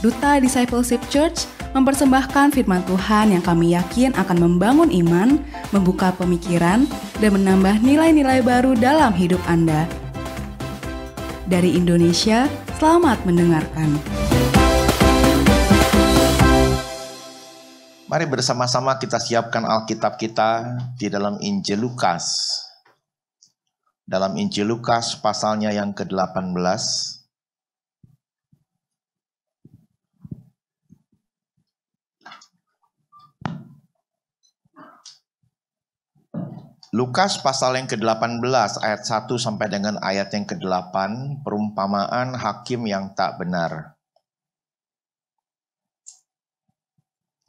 [0.00, 1.44] Duta Discipleship Church
[1.76, 5.36] mempersembahkan firman Tuhan yang kami yakin akan membangun iman,
[5.76, 6.88] membuka pemikiran,
[7.20, 9.84] dan menambah nilai-nilai baru dalam hidup Anda.
[11.44, 12.48] Dari Indonesia,
[12.80, 14.00] selamat mendengarkan.
[18.08, 22.56] Mari bersama-sama kita siapkan Alkitab kita di dalam Injil Lukas.
[24.08, 27.19] Dalam Injil Lukas pasalnya yang ke-18.
[36.90, 38.42] Lukas pasal yang ke-18
[38.82, 40.98] ayat 1 sampai dengan ayat yang ke-8
[41.46, 43.94] perumpamaan hakim yang tak benar.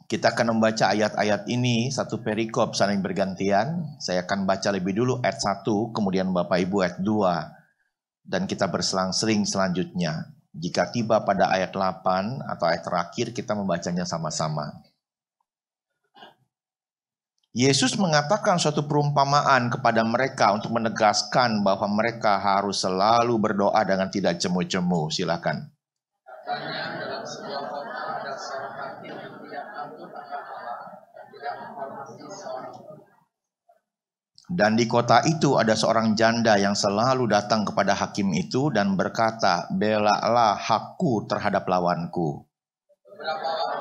[0.06, 3.98] Kita akan membaca ayat-ayat ini satu perikop saling bergantian.
[3.98, 9.50] Saya akan baca lebih dulu ayat 1, kemudian Bapak Ibu ayat 2 dan kita berselang-seling
[9.50, 10.38] selanjutnya.
[10.54, 14.91] Jika tiba pada ayat 8 atau ayat terakhir kita membacanya sama-sama.
[17.52, 24.40] Yesus mengatakan suatu perumpamaan kepada mereka untuk menegaskan bahwa mereka harus selalu berdoa dengan tidak
[24.40, 25.12] jemu-jemu.
[25.12, 25.68] Silakan.
[34.52, 39.68] Dan di kota itu ada seorang janda yang selalu datang kepada hakim itu dan berkata,
[39.76, 42.48] Belalah hakku terhadap lawanku.
[43.04, 43.81] Beberapa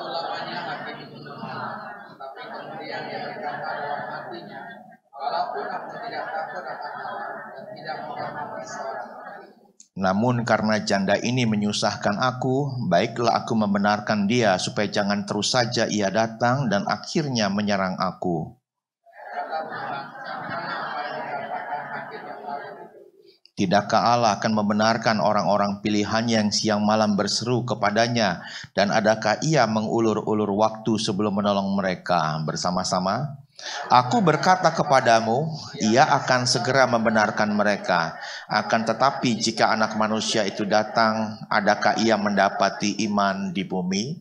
[9.98, 16.06] namun karena janda ini menyusahkan aku, baiklah aku membenarkan dia supaya jangan terus saja ia
[16.14, 18.54] datang dan akhirnya menyerang aku.
[23.58, 28.40] Tidakkah Allah akan membenarkan orang-orang pilihannya yang siang malam berseru kepadanya?
[28.72, 33.36] Dan adakah ia mengulur-ulur waktu sebelum menolong mereka bersama-sama?
[33.90, 35.50] Aku berkata kepadamu,
[35.82, 38.16] ia akan segera membenarkan mereka.
[38.46, 44.18] Akan tetapi jika anak manusia itu datang, adakah ia mendapati iman di bumi?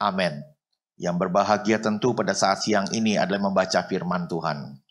[0.00, 0.42] Amin.
[0.96, 4.82] Yang berbahagia tentu pada saat siang ini adalah membaca firman Tuhan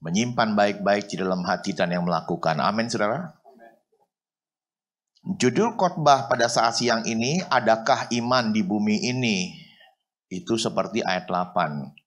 [0.00, 2.56] menyimpan baik-baik di dalam hati dan yang melakukan.
[2.58, 3.36] Amin, saudara.
[5.20, 9.52] Judul khotbah pada saat siang ini, adakah iman di bumi ini?
[10.32, 11.99] Itu seperti ayat 8.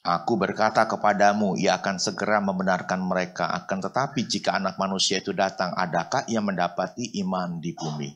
[0.00, 3.52] Aku berkata kepadamu, ia akan segera membenarkan mereka.
[3.52, 8.08] Akan tetapi jika anak manusia itu datang, adakah ia mendapati iman di bumi?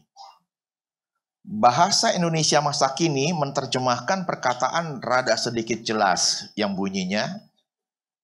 [1.45, 7.53] Bahasa Indonesia masa kini menerjemahkan perkataan rada sedikit jelas yang bunyinya,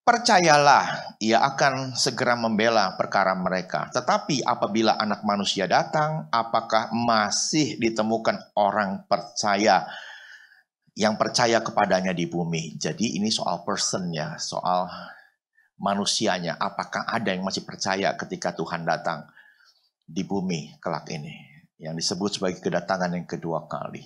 [0.01, 3.93] Percayalah, ia akan segera membela perkara mereka.
[3.93, 9.87] Tetapi apabila anak manusia datang, apakah masih ditemukan orang percaya
[10.95, 12.75] yang percaya kepadanya di bumi?
[12.79, 14.91] Jadi ini soal personnya, soal
[15.81, 16.61] manusianya.
[16.61, 19.27] Apakah ada yang masih percaya ketika Tuhan datang
[20.05, 21.35] di bumi kelak ini?
[21.81, 24.05] Yang disebut sebagai kedatangan yang kedua kali.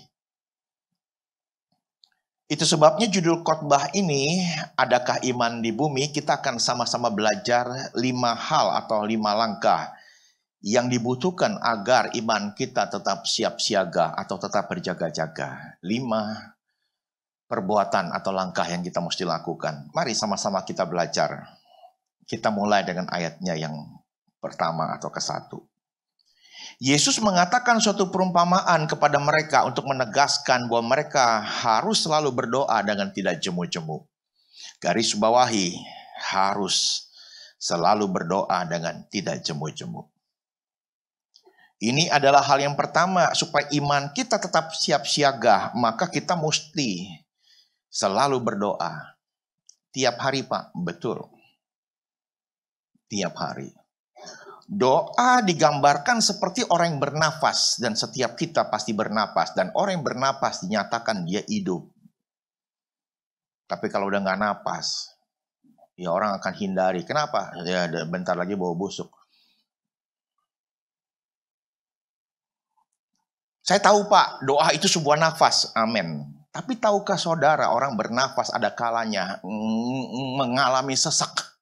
[2.44, 4.44] Itu sebabnya judul khotbah ini,
[4.78, 6.12] adakah iman di bumi?
[6.12, 9.90] Kita akan sama-sama belajar lima hal atau lima langkah
[10.64, 15.80] yang dibutuhkan agar iman kita tetap siap siaga atau tetap berjaga-jaga.
[15.82, 16.53] Lima
[17.44, 19.90] perbuatan atau langkah yang kita mesti lakukan.
[19.92, 21.44] Mari sama-sama kita belajar.
[22.24, 23.76] Kita mulai dengan ayatnya yang
[24.40, 25.60] pertama atau ke satu.
[26.80, 33.38] Yesus mengatakan suatu perumpamaan kepada mereka untuk menegaskan bahwa mereka harus selalu berdoa dengan tidak
[33.38, 34.02] jemu-jemu.
[34.80, 35.76] Garis bawahi
[36.32, 37.08] harus
[37.60, 40.04] selalu berdoa dengan tidak jemu-jemu.
[41.84, 47.23] Ini adalah hal yang pertama supaya iman kita tetap siap siaga, maka kita mesti
[47.94, 49.14] selalu berdoa.
[49.94, 51.22] Tiap hari, Pak, betul.
[53.06, 53.70] Tiap hari.
[54.66, 60.66] Doa digambarkan seperti orang yang bernafas dan setiap kita pasti bernafas dan orang yang bernafas
[60.66, 61.84] dinyatakan dia hidup.
[63.68, 65.14] Tapi kalau udah nggak napas,
[65.94, 67.04] ya orang akan hindari.
[67.04, 67.52] Kenapa?
[67.62, 69.12] Ya bentar lagi bawa busuk.
[73.64, 75.72] Saya tahu Pak, doa itu sebuah nafas.
[75.76, 76.24] Amin.
[76.54, 79.42] Tapi tahukah saudara orang bernafas ada kalanya
[80.38, 81.54] mengalami sesak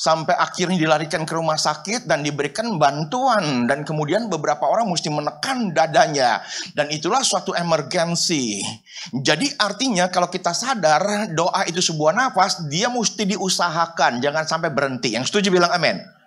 [0.00, 5.76] sampai akhirnya dilarikan ke rumah sakit dan diberikan bantuan dan kemudian beberapa orang mesti menekan
[5.76, 6.40] dadanya
[6.72, 8.64] dan itulah suatu emergensi.
[9.12, 15.12] Jadi artinya kalau kita sadar doa itu sebuah nafas, dia mesti diusahakan, jangan sampai berhenti.
[15.16, 16.19] Yang setuju bilang amin.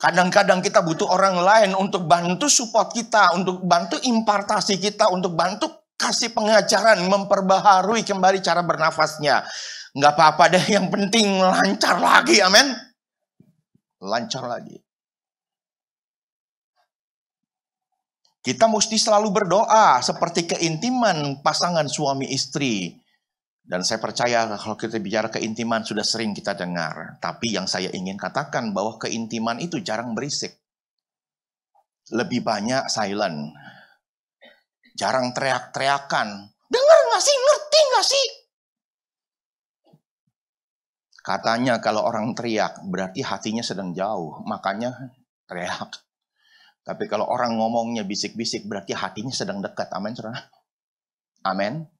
[0.00, 5.92] Kadang-kadang kita butuh orang lain untuk bantu support kita, untuk bantu impartasi kita, untuk bantu
[6.00, 9.44] kasih pengajaran, memperbaharui kembali cara bernafasnya.
[9.92, 12.72] Nggak apa-apa deh, yang penting lancar lagi, amin.
[14.00, 14.80] Lancar lagi.
[18.40, 22.99] Kita mesti selalu berdoa seperti keintiman pasangan suami istri.
[23.60, 27.20] Dan saya percaya kalau kita bicara keintiman sudah sering kita dengar.
[27.22, 30.58] Tapi yang saya ingin katakan bahwa keintiman itu jarang berisik.
[32.10, 33.54] Lebih banyak silent.
[34.98, 36.28] Jarang teriak-teriakan.
[36.66, 37.36] Dengar gak sih?
[37.36, 38.26] Ngerti gak sih?
[41.20, 44.42] Katanya kalau orang teriak berarti hatinya sedang jauh.
[44.42, 45.14] Makanya
[45.46, 45.94] teriak.
[46.80, 49.92] Tapi kalau orang ngomongnya bisik-bisik berarti hatinya sedang dekat.
[49.94, 50.50] Amin, saudara.
[51.46, 51.99] Amin.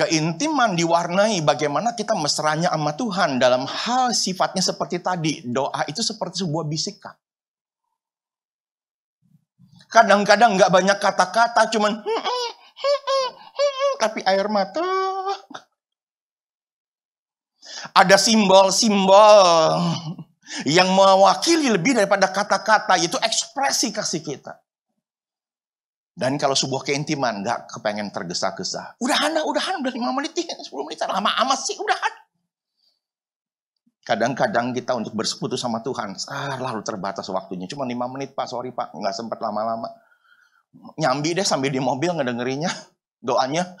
[0.00, 5.44] Keintiman diwarnai bagaimana kita mesranya sama Tuhan dalam hal sifatnya seperti tadi.
[5.44, 7.12] Doa itu seperti sebuah bisikan.
[9.92, 12.00] Kadang-kadang nggak banyak kata-kata, cuman
[14.00, 14.80] tapi air mata.
[17.92, 19.84] Ada simbol-simbol
[20.64, 24.56] yang mewakili lebih daripada kata-kata, yaitu ekspresi kasih kita.
[26.20, 29.00] Dan kalau sebuah keintiman nggak kepengen tergesa-gesa.
[29.00, 32.12] Udahan, udahan, udah 5 menit, 10 menit, lama amat sih, udahan.
[34.04, 37.64] Kadang-kadang kita untuk bersekutu sama Tuhan, ah, lalu terbatas waktunya.
[37.64, 39.88] Cuma 5 menit pak, sorry pak, nggak sempat lama-lama.
[41.00, 42.68] Nyambi deh sambil di mobil ngedengerinnya,
[43.24, 43.80] doanya.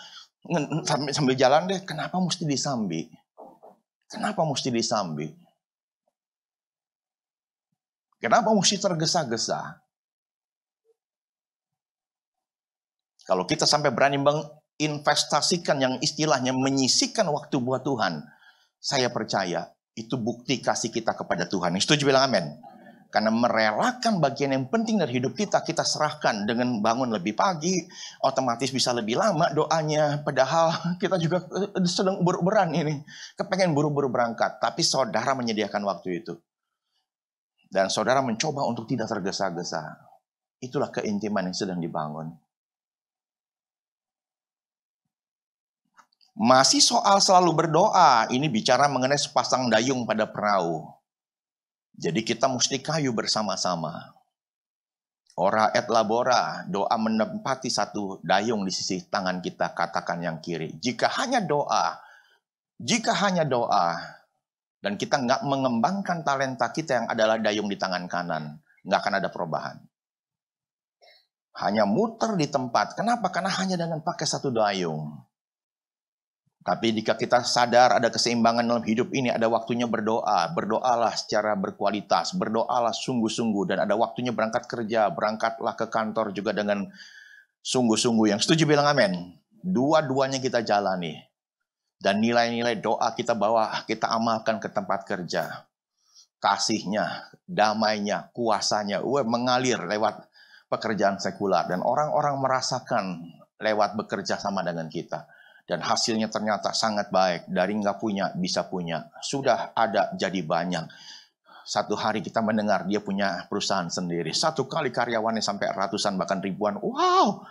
[0.88, 3.04] Sambil, sambil jalan deh, kenapa mesti disambi?
[4.08, 5.28] Kenapa mesti disambi?
[8.16, 9.89] Kenapa mesti tergesa-gesa?
[13.30, 18.26] Kalau kita sampai berani menginvestasikan yang istilahnya menyisikan waktu buat Tuhan,
[18.82, 21.78] saya percaya itu bukti kasih kita kepada Tuhan.
[21.78, 22.58] Setuju bilang amin.
[23.06, 27.86] Karena merelakan bagian yang penting dari hidup kita, kita serahkan dengan bangun lebih pagi,
[28.18, 30.26] otomatis bisa lebih lama doanya.
[30.26, 31.46] Padahal kita juga
[31.86, 32.98] sedang beruberan ini,
[33.38, 34.58] kepengen buru-buru berangkat.
[34.58, 36.34] Tapi saudara menyediakan waktu itu.
[37.70, 40.02] Dan saudara mencoba untuk tidak tergesa-gesa.
[40.58, 42.49] Itulah keintiman yang sedang dibangun.
[46.40, 50.88] Masih soal selalu berdoa, ini bicara mengenai sepasang dayung pada perahu.
[52.00, 54.16] Jadi kita mesti kayu bersama-sama.
[55.36, 60.80] Ora et labora, doa menempati satu dayung di sisi tangan kita, katakan yang kiri.
[60.80, 62.00] Jika hanya doa,
[62.80, 64.00] jika hanya doa,
[64.80, 69.28] dan kita nggak mengembangkan talenta kita yang adalah dayung di tangan kanan, nggak akan ada
[69.28, 69.76] perubahan.
[71.60, 72.96] Hanya muter di tempat.
[72.96, 73.28] Kenapa?
[73.28, 75.28] Karena hanya dengan pakai satu dayung.
[76.60, 80.52] Tapi jika kita sadar ada keseimbangan dalam hidup ini, ada waktunya berdoa.
[80.52, 83.64] Berdoalah secara berkualitas, berdoalah sungguh-sungguh.
[83.72, 86.84] Dan ada waktunya berangkat kerja, berangkatlah ke kantor juga dengan
[87.64, 88.36] sungguh-sungguh.
[88.36, 89.40] Yang setuju bilang amin.
[89.64, 91.30] Dua-duanya kita jalani
[92.00, 95.68] dan nilai-nilai doa kita bawa, kita amalkan ke tempat kerja.
[96.40, 100.24] Kasihnya, damainya, kuasanya, uwe, mengalir lewat
[100.72, 101.68] pekerjaan sekular.
[101.68, 103.04] Dan orang-orang merasakan
[103.60, 105.28] lewat bekerja sama dengan kita.
[105.70, 107.46] Dan hasilnya ternyata sangat baik.
[107.46, 109.06] Dari nggak punya, bisa punya.
[109.22, 110.90] Sudah ada, jadi banyak.
[111.62, 114.34] Satu hari kita mendengar dia punya perusahaan sendiri.
[114.34, 116.74] Satu kali karyawannya sampai ratusan, bahkan ribuan.
[116.82, 117.46] Wow!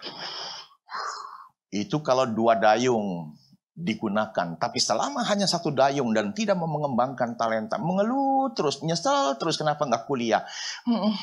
[1.72, 3.40] Itu kalau dua dayung
[3.80, 4.60] digunakan.
[4.60, 9.88] Tapi selama hanya satu dayung dan tidak mau mengembangkan talenta, mengeluh terus, nyesel terus kenapa
[9.88, 10.44] nggak kuliah.
[10.84, 11.16] Hmm,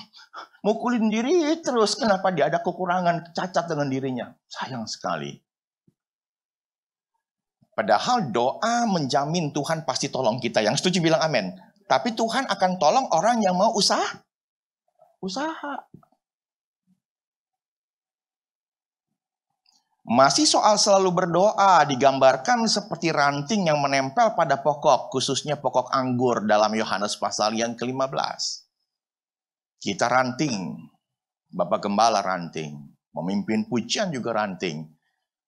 [0.65, 4.27] mukulin diri terus kenapa dia ada kekurangan, cacat dengan dirinya.
[4.49, 5.46] Sayang sekali.
[7.77, 10.65] Padahal doa menjamin Tuhan pasti tolong kita.
[10.65, 11.53] Yang setuju bilang amin.
[11.85, 14.25] Tapi Tuhan akan tolong orang yang mau usaha.
[15.21, 15.85] Usaha.
[20.07, 26.73] Masih soal selalu berdoa digambarkan seperti ranting yang menempel pada pokok, khususnya pokok anggur dalam
[26.79, 28.17] Yohanes pasal yang ke-15.
[29.83, 30.79] Kita ranting,
[31.53, 34.96] Bapak Gembala ranting, memimpin pujian juga ranting.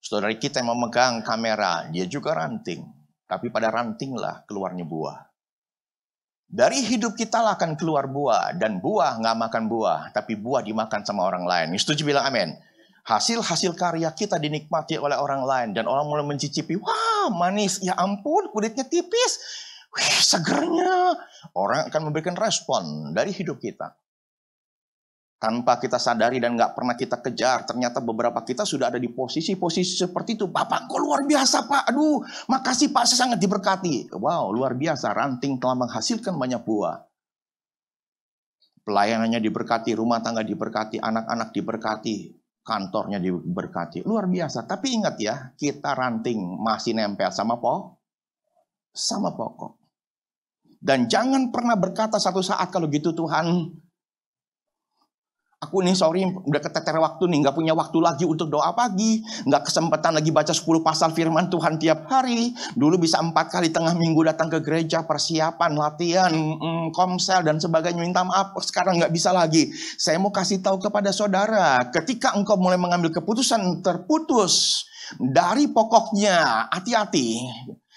[0.08, 2.80] Saudara kita yang memegang kamera, dia juga ranting.
[3.28, 5.20] Tapi pada rantinglah keluarnya buah.
[6.48, 8.56] Dari hidup kita lah akan keluar buah.
[8.56, 11.76] Dan buah nggak makan buah, tapi buah dimakan sama orang lain.
[11.76, 12.56] Setuju bilang amin.
[13.04, 18.48] Hasil-hasil karya kita dinikmati oleh orang lain dan orang mulai mencicipi, wah manis, ya ampun
[18.48, 19.32] kulitnya tipis,
[19.92, 21.20] wih segernya.
[21.52, 23.92] Orang akan memberikan respon dari hidup kita.
[25.38, 29.94] Tanpa kita sadari dan nggak pernah kita kejar, ternyata beberapa kita sudah ada di posisi-posisi
[30.02, 30.50] seperti itu.
[30.50, 34.10] Bapak kok luar biasa Pak, aduh makasih Pak, saya sangat diberkati.
[34.18, 37.06] Wow luar biasa, ranting telah menghasilkan banyak buah.
[38.82, 42.16] Pelayanannya diberkati, rumah tangga diberkati, anak-anak diberkati,
[42.68, 44.04] kantornya diberkati.
[44.04, 44.68] Luar biasa.
[44.68, 48.00] Tapi ingat ya, kita ranting masih nempel sama pokok.
[48.92, 49.76] Sama pokok.
[50.78, 53.72] Dan jangan pernah berkata satu saat kalau gitu Tuhan,
[55.68, 59.68] Aku nih sorry udah keteter waktu nih, nggak punya waktu lagi untuk doa pagi, nggak
[59.68, 62.56] kesempatan lagi baca 10 pasal firman Tuhan tiap hari.
[62.72, 68.00] Dulu bisa empat kali tengah minggu datang ke gereja, persiapan, latihan, mm, komsel dan sebagainya.
[68.00, 69.68] Minta maaf, sekarang nggak bisa lagi.
[70.00, 74.88] Saya mau kasih tahu kepada saudara, ketika engkau mulai mengambil keputusan terputus
[75.20, 77.44] dari pokoknya, hati-hati.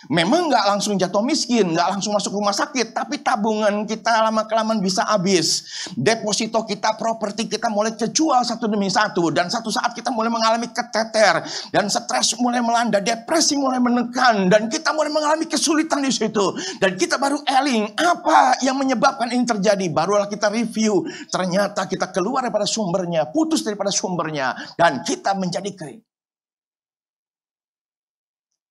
[0.10, 4.81] Memang nggak langsung jatuh miskin, nggak langsung masuk rumah sakit, tapi tabungan kita lama kelamaan
[4.81, 5.62] bisa habis.
[5.93, 10.74] Deposito kita, properti kita mulai kejual satu demi satu, dan satu saat kita mulai mengalami
[10.74, 16.58] keteter, dan stres mulai melanda, depresi mulai menekan, dan kita mulai mengalami kesulitan di situ.
[16.81, 19.86] Dan kita baru eling, apa yang menyebabkan ini terjadi?
[19.93, 26.11] Barulah kita review, ternyata kita keluar daripada sumbernya, putus daripada sumbernya, dan kita menjadi kering.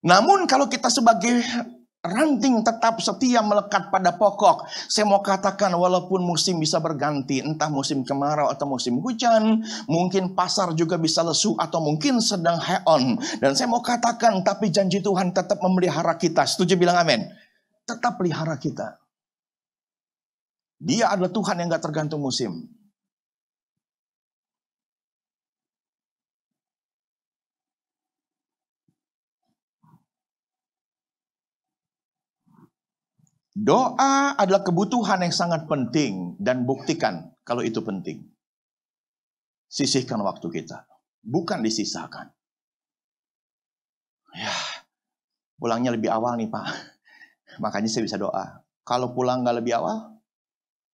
[0.01, 1.45] Namun kalau kita sebagai
[2.01, 4.65] ranting tetap setia melekat pada pokok.
[4.89, 10.73] Saya mau katakan walaupun musim bisa berganti, entah musim kemarau atau musim hujan, mungkin pasar
[10.73, 13.21] juga bisa lesu atau mungkin sedang high on.
[13.37, 16.43] Dan saya mau katakan tapi janji Tuhan tetap memelihara kita.
[16.49, 17.21] Setuju bilang amin?
[17.85, 18.97] Tetap pelihara kita.
[20.81, 22.65] Dia adalah Tuhan yang gak tergantung musim.
[33.51, 38.23] Doa adalah kebutuhan yang sangat penting dan buktikan kalau itu penting.
[39.67, 40.87] Sisihkan waktu kita,
[41.19, 42.31] bukan disisakan.
[44.31, 44.55] Ya,
[45.59, 46.65] pulangnya lebih awal nih Pak.
[47.63, 48.63] Makanya saya bisa doa.
[48.87, 50.15] Kalau pulang nggak lebih awal,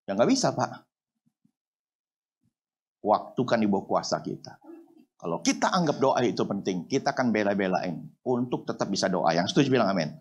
[0.10, 0.90] ya nggak bisa Pak.
[3.06, 4.58] Waktu kan di bawah kuasa kita.
[5.18, 9.30] Kalau kita anggap doa itu penting, kita akan bela-belain untuk tetap bisa doa.
[9.34, 10.14] Yang setuju bilang amin.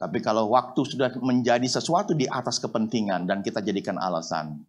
[0.00, 4.64] Tapi kalau waktu sudah menjadi sesuatu di atas kepentingan dan kita jadikan alasan,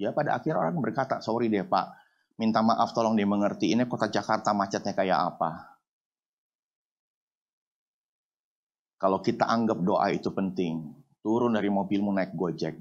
[0.00, 1.92] ya pada akhir orang berkata, sorry deh pak,
[2.40, 5.76] minta maaf tolong dimengerti, ini kota Jakarta macetnya kayak apa.
[8.96, 12.80] Kalau kita anggap doa itu penting, turun dari mobilmu naik gojek,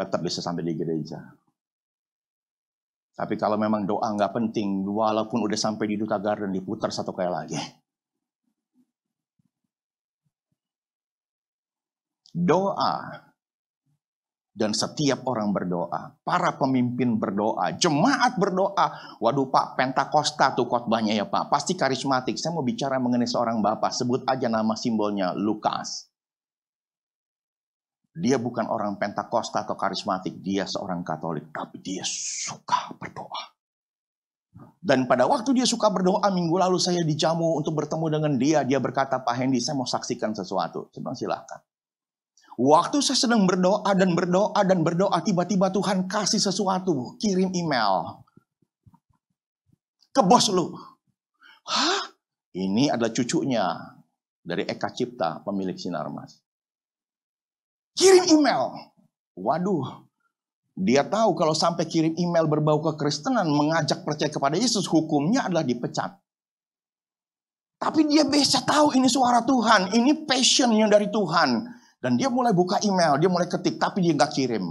[0.00, 1.20] tetap bisa sampai di gereja.
[3.16, 7.28] Tapi kalau memang doa nggak penting, walaupun udah sampai di Duta Garden, diputar satu kali
[7.28, 7.60] lagi.
[12.36, 13.24] Doa
[14.56, 19.20] dan setiap orang berdoa, para pemimpin berdoa, jemaat berdoa.
[19.20, 22.40] Waduh Pak, Pentakosta tuh khotbahnya ya Pak, pasti karismatik.
[22.40, 26.08] Saya mau bicara mengenai seorang bapak, sebut aja nama simbolnya Lukas.
[28.16, 33.52] Dia bukan orang Pentakosta atau karismatik, dia seorang Katolik, tapi dia suka berdoa.
[34.80, 38.64] Dan pada waktu dia suka berdoa, minggu lalu saya dijamu untuk bertemu dengan dia.
[38.64, 40.88] Dia berkata, Pak Hendy, saya mau saksikan sesuatu.
[40.96, 41.60] Saya bilang, silahkan.
[42.56, 48.24] Waktu saya sedang berdoa dan berdoa dan berdoa, tiba-tiba Tuhan kasih sesuatu, kirim email
[50.16, 50.72] ke bos lu.
[51.68, 52.16] Hah?
[52.56, 53.68] Ini adalah cucunya
[54.40, 56.40] dari Eka Cipta, pemilik Sinarmas.
[57.92, 58.72] Kirim email.
[59.36, 60.08] Waduh,
[60.72, 66.16] dia tahu kalau sampai kirim email berbau kekristenan, mengajak percaya kepada Yesus, hukumnya adalah dipecat.
[67.76, 71.75] Tapi dia bisa tahu ini suara Tuhan, ini passion yang dari Tuhan.
[72.06, 74.62] Dan dia mulai buka email, dia mulai ketik, tapi dia nggak kirim.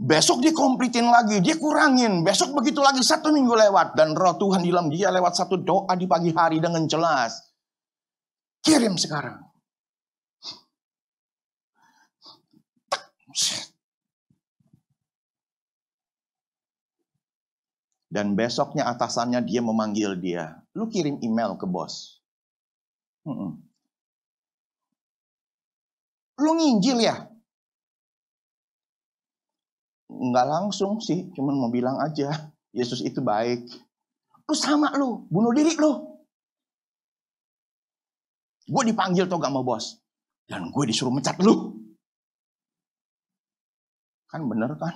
[0.00, 2.24] Besok dia komplitin lagi, dia kurangin.
[2.24, 3.92] Besok begitu lagi, satu minggu lewat.
[3.92, 7.36] Dan roh Tuhan di dalam dia lewat satu doa di pagi hari dengan jelas.
[8.64, 9.44] Kirim sekarang.
[18.08, 20.64] Dan besoknya atasannya dia memanggil dia.
[20.72, 22.24] Lu kirim email ke bos.
[26.36, 27.16] Lu nginjil ya?
[30.12, 32.52] Enggak langsung sih, cuman mau bilang aja.
[32.76, 33.64] Yesus itu baik.
[34.46, 36.16] Lu sama lu, bunuh diri lu.
[38.66, 39.96] Gue dipanggil gak mau bos.
[40.46, 41.74] Dan gue disuruh mencat lu.
[44.30, 44.94] Kan bener kan?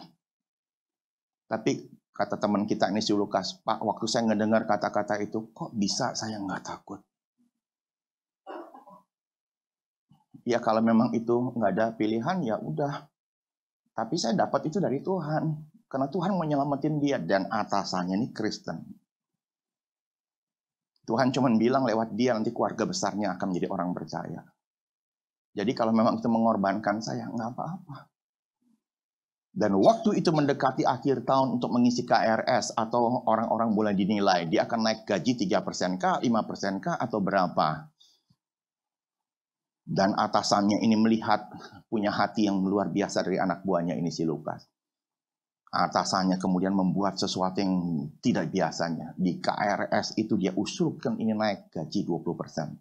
[1.50, 6.14] Tapi kata teman kita ini si Lukas, Pak waktu saya ngedengar kata-kata itu, kok bisa
[6.14, 7.02] saya nggak takut?
[10.50, 13.06] Ya kalau memang itu nggak ada pilihan ya udah.
[13.94, 15.44] Tapi saya dapat itu dari Tuhan.
[15.90, 18.78] Karena Tuhan mau nyelamatin dia dan atasannya ini Kristen.
[21.02, 24.46] Tuhan cuma bilang lewat dia nanti keluarga besarnya akan menjadi orang percaya.
[25.50, 28.06] Jadi kalau memang itu mengorbankan saya, nggak apa-apa.
[29.50, 34.86] Dan waktu itu mendekati akhir tahun untuk mengisi KRS atau orang-orang mulai dinilai, dia akan
[34.86, 37.89] naik gaji 3% kah, 5% kah, atau berapa.
[39.90, 41.50] Dan atasannya ini melihat
[41.90, 44.62] punya hati yang luar biasa dari anak buahnya ini si Lukas.
[45.70, 49.18] Atasannya kemudian membuat sesuatu yang tidak biasanya.
[49.18, 52.78] Di KRS itu dia usulkan ini naik gaji 20%.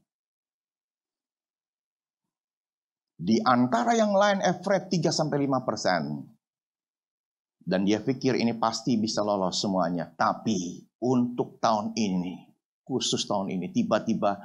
[3.19, 6.01] Di antara yang lain average 3 sampai 5 persen.
[7.57, 10.09] Dan dia pikir ini pasti bisa lolos semuanya.
[10.13, 12.53] Tapi untuk tahun ini,
[12.85, 14.41] khusus tahun ini, tiba-tiba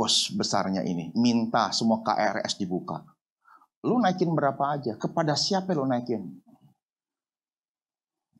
[0.00, 3.04] bos besarnya ini minta semua KRS dibuka.
[3.84, 4.96] Lu naikin berapa aja?
[4.96, 6.24] Kepada siapa lu naikin?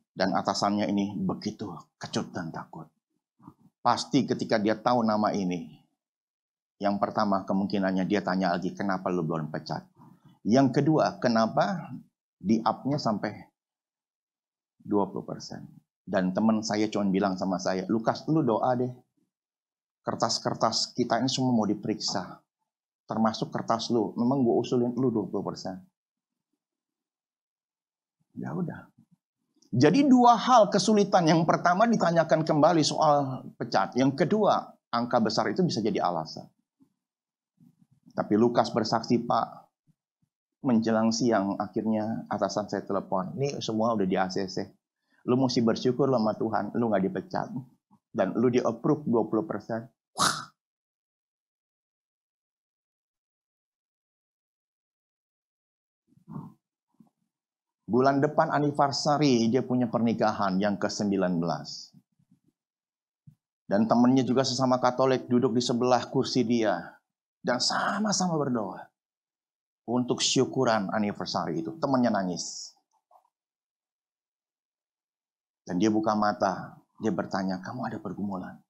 [0.09, 1.69] Dan atasannya ini begitu
[2.01, 2.89] kecut dan takut.
[3.85, 5.69] Pasti ketika dia tahu nama ini,
[6.81, 9.85] yang pertama kemungkinannya dia tanya lagi, kenapa lu belum pecat?
[10.41, 11.93] Yang kedua, kenapa
[12.41, 13.37] di up-nya sampai
[14.81, 15.61] 20%.
[16.01, 18.89] Dan teman saya cuma bilang sama saya, Lukas lu doa deh.
[20.01, 22.41] Kertas-kertas kita ini semua mau diperiksa.
[23.05, 24.17] Termasuk kertas lu.
[24.17, 25.29] Memang gue usulin lu 20%.
[28.39, 28.87] Ya udah.
[29.71, 31.27] Jadi dua hal kesulitan.
[31.27, 33.95] Yang pertama ditanyakan kembali soal pecat.
[33.95, 36.43] Yang kedua, angka besar itu bisa jadi alasan.
[38.11, 39.71] Tapi Lukas bersaksi, Pak,
[40.67, 43.31] menjelang siang akhirnya atasan saya telepon.
[43.39, 44.67] Ini semua udah di ACC.
[45.29, 47.47] Lu mesti bersyukur sama Tuhan, lu nggak dipecat.
[48.11, 49.87] Dan lu di approve 20%.
[50.19, 50.51] Wah.
[57.91, 61.43] Bulan depan anniversary dia punya pernikahan yang ke-19.
[63.67, 66.99] Dan temennya juga sesama Katolik duduk di sebelah kursi dia.
[67.39, 68.83] Dan sama-sama berdoa
[69.87, 71.75] untuk syukuran anniversary itu.
[71.79, 72.75] Temannya nangis.
[75.63, 78.61] Dan dia buka mata, dia bertanya, kamu ada pergumulan?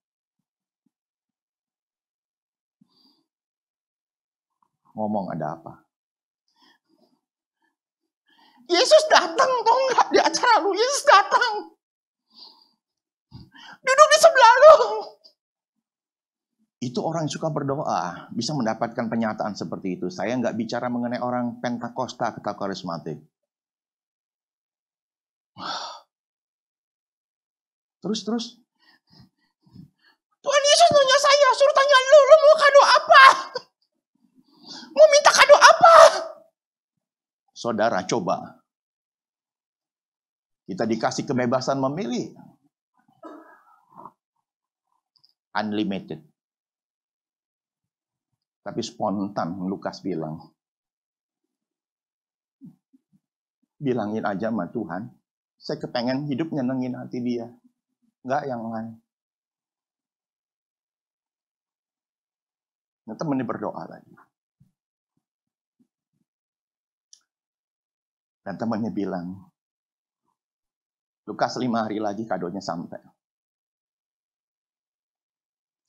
[4.96, 5.84] Ngomong ada apa?
[8.72, 10.72] Yesus datang, tau nggak di acara lu?
[10.72, 11.52] Yesus datang.
[13.82, 14.76] Duduk di sebelah lu.
[16.82, 20.10] Itu orang yang suka berdoa bisa mendapatkan penyataan seperti itu.
[20.10, 23.31] Saya nggak bicara mengenai orang Pentakosta atau karismatik.
[28.02, 28.46] Terus terus.
[30.42, 33.24] Tuhan Yesus nanya saya, suruh tanya lu, lu mau kado apa?
[34.98, 35.94] Mau minta kado apa?
[37.54, 38.58] Saudara, coba.
[40.66, 42.34] Kita dikasih kebebasan memilih.
[45.54, 46.26] Unlimited.
[48.66, 50.42] Tapi spontan Lukas bilang.
[53.78, 55.06] Bilangin aja sama Tuhan.
[55.62, 57.46] Saya kepengen hidup nyenengin hati dia.
[58.22, 59.02] Enggak yang lain.
[63.02, 64.14] Nah, temennya berdoa lagi.
[68.42, 69.38] Dan temannya bilang,
[71.26, 72.98] Lukas lima hari lagi kadonya sampai.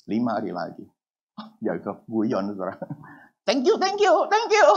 [0.06, 0.86] Lima hari lagi.
[1.65, 2.54] Jaga guyon.
[3.46, 4.67] Thank you, thank you, thank you.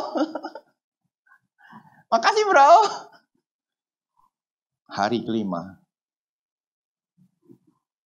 [2.10, 2.70] Makasih bro.
[4.90, 5.85] Hari kelima.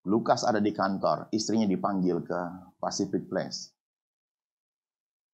[0.09, 2.41] Lukas ada di kantor, istrinya dipanggil ke
[2.81, 3.69] Pacific Place.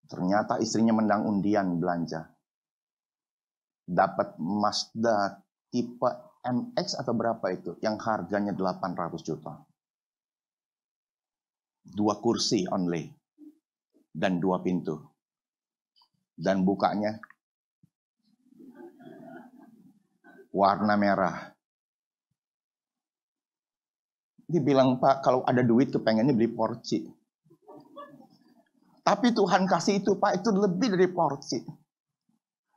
[0.07, 2.27] Ternyata istrinya mendang undian belanja.
[3.87, 5.39] Dapat Mazda
[5.71, 6.11] tipe
[6.43, 7.79] MX atau berapa itu?
[7.79, 9.55] Yang harganya 800 juta
[11.87, 13.07] dua kursi only
[14.11, 14.99] dan dua pintu.
[16.37, 17.17] Dan bukanya
[20.53, 21.56] warna merah.
[24.47, 27.03] Dibilang Pak, kalau ada duit kepengennya beli porsi.
[29.03, 31.63] Tapi Tuhan kasih itu Pak, itu lebih dari porsi.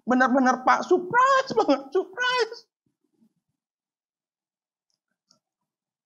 [0.05, 2.57] Benar-benar Pak, surprise banget, surprise.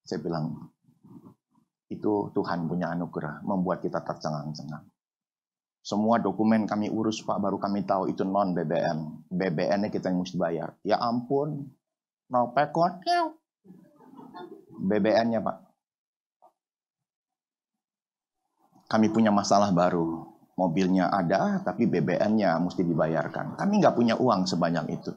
[0.03, 0.67] Saya bilang,
[1.87, 4.83] itu Tuhan punya anugerah, membuat kita tercengang-cengang.
[5.83, 9.27] Semua dokumen kami urus Pak, baru kami tahu itu non BBN.
[9.27, 10.79] BBN-nya kita yang mesti bayar.
[10.87, 11.67] Ya ampun,
[12.31, 13.03] no pekot.
[14.81, 15.57] BBN-nya Pak.
[18.89, 20.29] Kami punya masalah baru.
[20.53, 23.57] Mobilnya ada, tapi BBN-nya mesti dibayarkan.
[23.57, 25.11] Kami nggak punya uang sebanyak itu.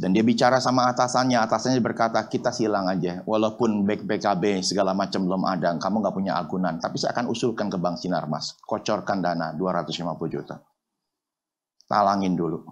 [0.00, 3.20] Dan dia bicara sama atasannya, atasannya berkata, kita silang aja.
[3.28, 6.80] Walaupun back BKB segala macam belum ada, kamu nggak punya agunan.
[6.80, 10.56] Tapi saya akan usulkan ke Bank Sinar Mas, kocorkan dana 250 juta.
[11.84, 12.64] Talangin dulu.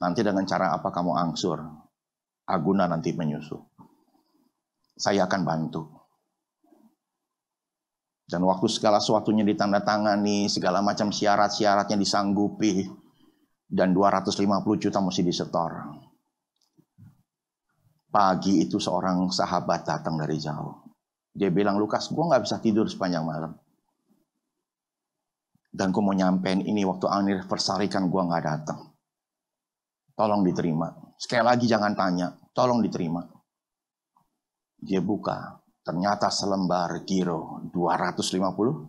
[0.00, 1.60] Nanti dengan cara apa kamu angsur?
[2.48, 3.69] Aguna nanti menyusul.
[5.00, 5.82] Saya akan bantu.
[8.28, 12.84] Dan waktu segala sesuatunya ditandatangani, segala macam syarat-syaratnya disanggupi,
[13.64, 14.36] dan 250
[14.76, 15.72] juta mesti disetor.
[18.10, 20.84] Pagi itu seorang sahabat datang dari jauh.
[21.32, 23.56] Dia bilang, Lukas, gue gak bisa tidur sepanjang malam.
[25.70, 28.94] Dan gue mau nyampein ini waktu anniversary kan gue gak datang.
[30.12, 30.90] Tolong diterima.
[31.16, 33.39] Sekali lagi jangan tanya, tolong diterima.
[34.80, 38.88] Dia buka, ternyata selembar giro 250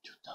[0.00, 0.32] juta.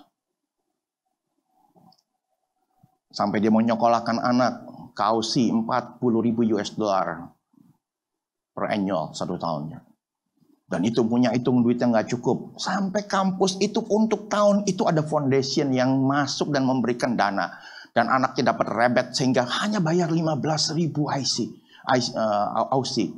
[3.09, 4.53] Sampai dia mau nyokolahkan anak,
[4.93, 7.25] kausi 40 ribu US dollar
[8.53, 9.81] per annual satu tahunnya.
[10.65, 12.57] Dan itu punya hitung duit yang nggak cukup.
[12.57, 17.53] Sampai kampus itu untuk tahun itu ada foundation yang masuk dan memberikan dana
[17.95, 21.53] dan anaknya dapat rebet sehingga hanya bayar 15 ribu IC,
[21.85, 23.13] Uh, Aussie.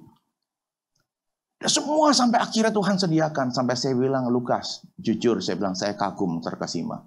[1.58, 3.50] Dan semua sampai akhirnya Tuhan sediakan.
[3.50, 7.02] Sampai saya bilang, Lukas, jujur saya bilang, saya kagum terkesima.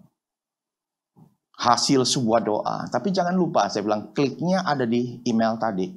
[1.61, 2.89] Hasil sebuah doa.
[2.91, 5.93] Tapi jangan lupa, saya bilang, kliknya ada di email tadi.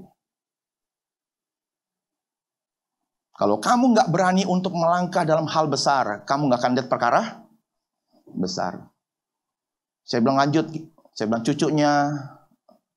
[3.33, 7.21] Kalau kamu nggak berani untuk melangkah dalam hal besar, kamu nggak akan lihat perkara
[8.29, 8.93] besar.
[10.05, 10.69] Saya bilang lanjut,
[11.17, 12.13] saya bilang cucunya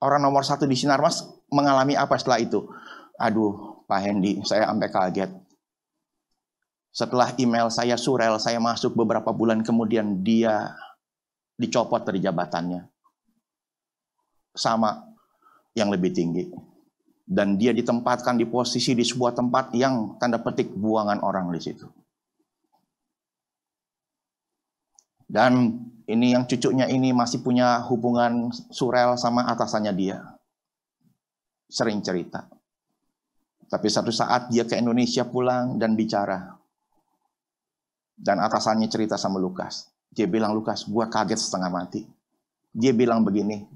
[0.04, 2.66] orang nomor satu di Sinar Mas mengalami apa setelah itu?
[3.16, 5.30] Aduh, Pak Hendy, saya sampai kaget.
[6.96, 10.72] Setelah email saya surel, saya masuk beberapa bulan kemudian dia
[11.60, 12.88] dicopot dari jabatannya.
[14.56, 15.04] Sama
[15.76, 16.48] yang lebih tinggi.
[17.26, 21.84] Dan dia ditempatkan di posisi di sebuah tempat yang tanda petik buangan orang di situ.
[25.26, 30.35] Dan ini yang cucunya ini masih punya hubungan surel sama atasannya dia.
[31.66, 32.46] Sering cerita.
[33.66, 36.54] Tapi satu saat dia ke Indonesia pulang dan bicara.
[38.16, 39.90] Dan atasannya cerita sama Lukas.
[40.08, 42.06] Dia bilang, Lukas, gua kaget setengah mati.
[42.72, 43.66] Dia bilang begini,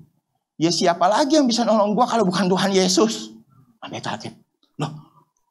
[0.60, 3.34] ya siapa lagi yang bisa nolong gua kalau bukan Tuhan Yesus?
[3.80, 4.32] Sampai kaget.
[4.80, 4.92] Loh,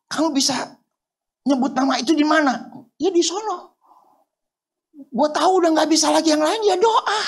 [0.10, 0.80] kamu bisa
[1.46, 2.70] nyebut nama itu di mana?
[2.98, 3.78] Ya di sono.
[5.10, 7.22] Gue tahu udah nggak bisa lagi yang lain ya doa.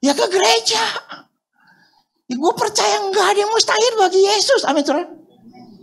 [0.00, 0.82] Ya ke gereja.
[2.32, 4.64] Ya gue percaya nggak ada yang mustahil bagi Yesus.
[4.64, 5.04] Amin saudara.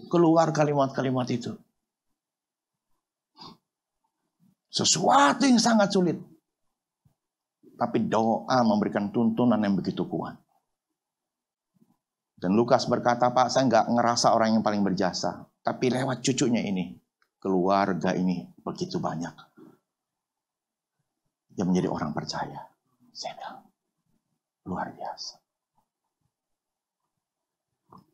[0.10, 1.54] Keluar kalimat-kalimat itu.
[4.74, 6.18] Sesuatu yang sangat sulit.
[7.78, 10.42] Tapi doa memberikan tuntunan yang begitu kuat.
[12.34, 15.46] Dan Lukas berkata, Pak, saya nggak ngerasa orang yang paling berjasa.
[15.62, 16.98] Tapi lewat cucunya ini,
[17.38, 19.38] keluarga ini begitu banyak
[21.62, 22.66] yang menjadi orang percaya.
[23.14, 23.62] Saya bilang,
[24.66, 25.39] luar biasa.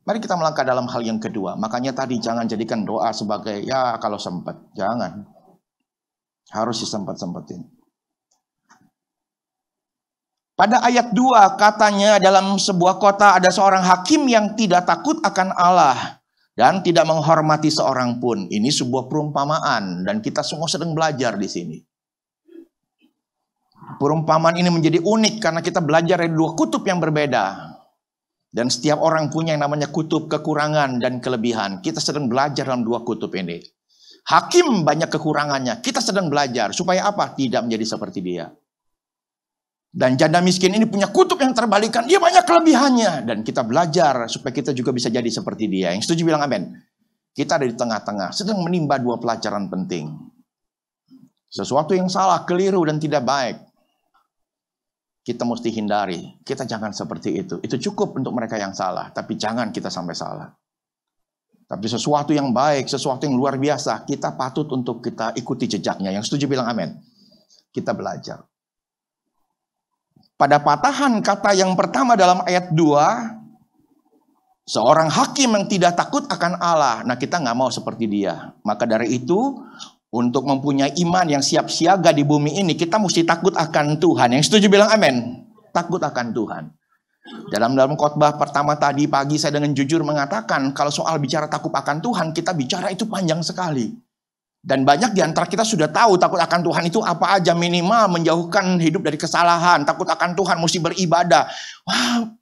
[0.06, 1.58] Mari kita melangkah dalam hal yang kedua.
[1.58, 4.54] Makanya tadi jangan jadikan doa sebagai ya kalau sempat.
[4.78, 5.26] Jangan.
[6.54, 7.66] Harus disempat-sempatin.
[10.54, 16.22] Pada ayat 2 katanya dalam sebuah kota ada seorang hakim yang tidak takut akan Allah
[16.54, 18.46] dan tidak menghormati seorang pun.
[18.46, 21.76] Ini sebuah perumpamaan dan kita semua sedang belajar di sini.
[23.98, 27.65] Perumpamaan ini menjadi unik karena kita belajar dari dua kutub yang berbeda.
[28.50, 31.82] Dan setiap orang punya yang namanya kutub kekurangan dan kelebihan.
[31.82, 33.60] Kita sedang belajar dalam dua kutub ini.
[34.26, 35.82] Hakim banyak kekurangannya.
[35.82, 36.72] Kita sedang belajar.
[36.72, 37.34] Supaya apa?
[37.34, 38.48] Tidak menjadi seperti dia.
[39.96, 42.08] Dan janda miskin ini punya kutub yang terbalikan.
[42.08, 43.12] Dia banyak kelebihannya.
[43.28, 45.92] Dan kita belajar supaya kita juga bisa jadi seperti dia.
[45.94, 46.74] Yang setuju bilang amin.
[47.36, 48.32] Kita ada di tengah-tengah.
[48.32, 50.16] Sedang menimba dua pelajaran penting.
[51.46, 53.65] Sesuatu yang salah, keliru, dan tidak baik
[55.26, 56.38] kita mesti hindari.
[56.46, 57.58] Kita jangan seperti itu.
[57.58, 60.54] Itu cukup untuk mereka yang salah, tapi jangan kita sampai salah.
[61.66, 66.14] Tapi sesuatu yang baik, sesuatu yang luar biasa, kita patut untuk kita ikuti jejaknya.
[66.14, 66.94] Yang setuju bilang amin.
[67.74, 68.46] Kita belajar.
[70.38, 72.78] Pada patahan kata yang pertama dalam ayat 2,
[74.62, 77.02] seorang hakim yang tidak takut akan Allah.
[77.02, 78.54] Nah kita nggak mau seperti dia.
[78.62, 79.58] Maka dari itu,
[80.16, 84.32] untuk mempunyai iman yang siap siaga di bumi ini, kita mesti takut akan Tuhan.
[84.32, 85.44] Yang setuju bilang amin.
[85.76, 86.64] Takut akan Tuhan.
[87.52, 92.00] Dalam dalam khotbah pertama tadi pagi saya dengan jujur mengatakan kalau soal bicara takut akan
[92.00, 93.92] Tuhan, kita bicara itu panjang sekali.
[94.66, 98.80] Dan banyak di antara kita sudah tahu takut akan Tuhan itu apa aja minimal menjauhkan
[98.80, 101.44] hidup dari kesalahan, takut akan Tuhan mesti beribadah.
[101.86, 102.34] Wah,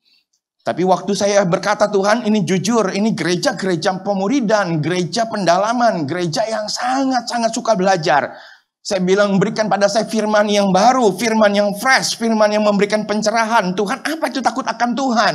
[0.65, 7.53] tapi waktu saya berkata Tuhan ini jujur, ini gereja-gereja pemuridan, gereja pendalaman, gereja yang sangat-sangat
[7.53, 8.33] suka belajar.
[8.81, 13.77] Saya bilang berikan pada saya firman yang baru, firman yang fresh, firman yang memberikan pencerahan.
[13.77, 15.35] Tuhan, apa itu takut akan Tuhan?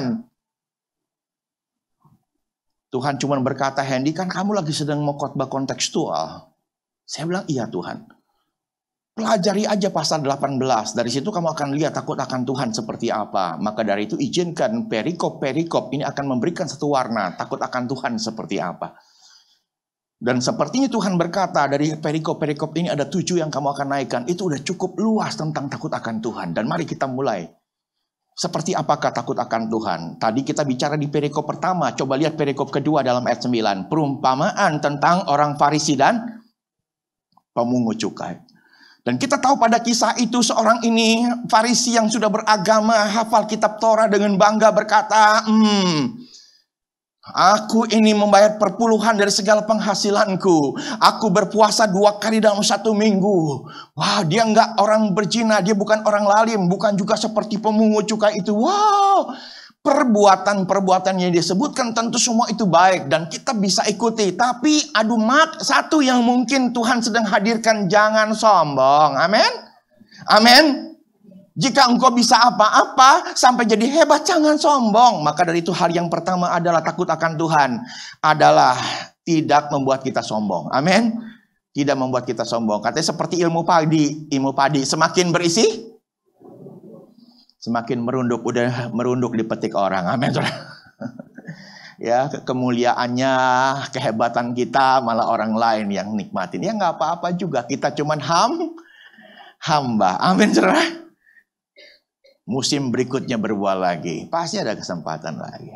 [2.90, 6.50] Tuhan cuma berkata, Hendy kan kamu lagi sedang mau khotbah kontekstual.
[7.06, 8.19] Saya bilang, iya Tuhan.
[9.20, 10.96] Pelajari aja pasal 18.
[10.96, 13.60] Dari situ kamu akan lihat takut akan Tuhan seperti apa.
[13.60, 17.36] Maka dari itu izinkan perikop-perikop ini akan memberikan satu warna.
[17.36, 18.96] Takut akan Tuhan seperti apa.
[20.16, 24.24] Dan sepertinya Tuhan berkata dari perikop-perikop ini ada tujuh yang kamu akan naikkan.
[24.24, 26.56] Itu udah cukup luas tentang takut akan Tuhan.
[26.56, 27.44] Dan mari kita mulai.
[28.32, 30.00] Seperti apakah takut akan Tuhan?
[30.16, 31.92] Tadi kita bicara di perikop pertama.
[31.92, 33.92] Coba lihat perikop kedua dalam ayat 9.
[33.92, 36.40] Perumpamaan tentang orang Farisi dan
[37.52, 38.49] pemungut cukai.
[39.10, 44.06] Dan kita tahu pada kisah itu seorang ini Farisi yang sudah beragama hafal kitab Torah
[44.06, 46.30] dengan bangga berkata, hmm,
[47.34, 50.78] Aku ini membayar perpuluhan dari segala penghasilanku.
[51.02, 53.66] Aku berpuasa dua kali dalam satu minggu.
[53.98, 58.54] Wah, dia nggak orang berzina, dia bukan orang lalim, bukan juga seperti pemungut cukai itu.
[58.54, 59.34] Wow,
[59.80, 64.36] perbuatan-perbuatan yang disebutkan tentu semua itu baik dan kita bisa ikuti.
[64.36, 69.16] Tapi aduh mak, satu yang mungkin Tuhan sedang hadirkan jangan sombong.
[69.16, 69.52] Amin.
[70.28, 70.90] Amin.
[71.60, 75.20] Jika engkau bisa apa-apa sampai jadi hebat, jangan sombong.
[75.28, 77.84] Maka dari itu hal yang pertama adalah takut akan Tuhan.
[78.24, 78.80] Adalah
[79.28, 80.72] tidak membuat kita sombong.
[80.72, 81.20] Amin.
[81.76, 82.80] Tidak membuat kita sombong.
[82.80, 84.32] Katanya seperti ilmu padi.
[84.32, 85.89] Ilmu padi semakin berisi,
[87.60, 88.42] semakin merunduk.
[88.42, 90.08] Udah merunduk dipetik orang.
[90.08, 90.34] Amin.
[92.10, 93.34] ya kemuliaannya,
[93.92, 96.66] kehebatan kita malah orang lain yang nikmatin.
[96.66, 97.68] Ya nggak apa-apa juga.
[97.68, 98.74] Kita cuman ham,
[99.62, 100.18] hamba.
[100.24, 100.50] Amin.
[100.56, 101.00] Cerah
[102.50, 104.26] musim berikutnya berbuah lagi.
[104.26, 105.70] Pasti ada kesempatan lagi.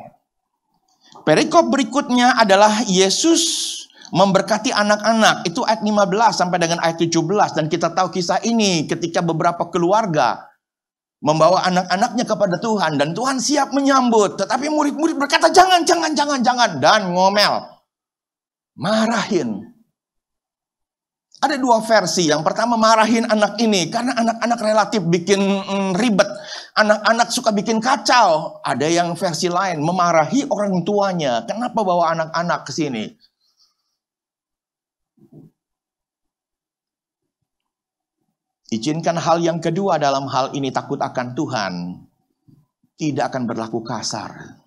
[1.21, 3.69] Perikop berikutnya adalah Yesus
[4.09, 5.45] memberkati anak-anak.
[5.45, 7.53] Itu ayat 15 sampai dengan ayat 17.
[7.53, 10.49] Dan kita tahu kisah ini ketika beberapa keluarga
[11.23, 12.99] membawa anak-anaknya kepada Tuhan.
[12.99, 14.35] Dan Tuhan siap menyambut.
[14.35, 16.71] Tetapi murid-murid berkata, jangan, jangan, jangan, jangan.
[16.83, 17.63] Dan ngomel.
[18.75, 19.73] Marahin.
[21.43, 22.27] Ada dua versi.
[22.27, 26.27] Yang pertama marahin anak ini karena anak-anak relatif bikin mm, ribet.
[26.75, 28.59] Anak-anak suka bikin kacau.
[28.63, 31.43] Ada yang versi lain memarahi orang tuanya.
[31.43, 33.11] Kenapa bawa anak-anak ke sini?
[38.73, 41.73] Izinkan hal yang kedua dalam hal ini takut akan Tuhan.
[42.97, 44.57] Tidak akan berlaku kasar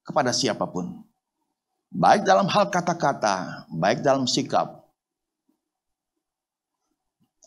[0.00, 1.04] kepada siapa pun.
[1.92, 4.88] Baik dalam hal kata-kata, baik dalam sikap,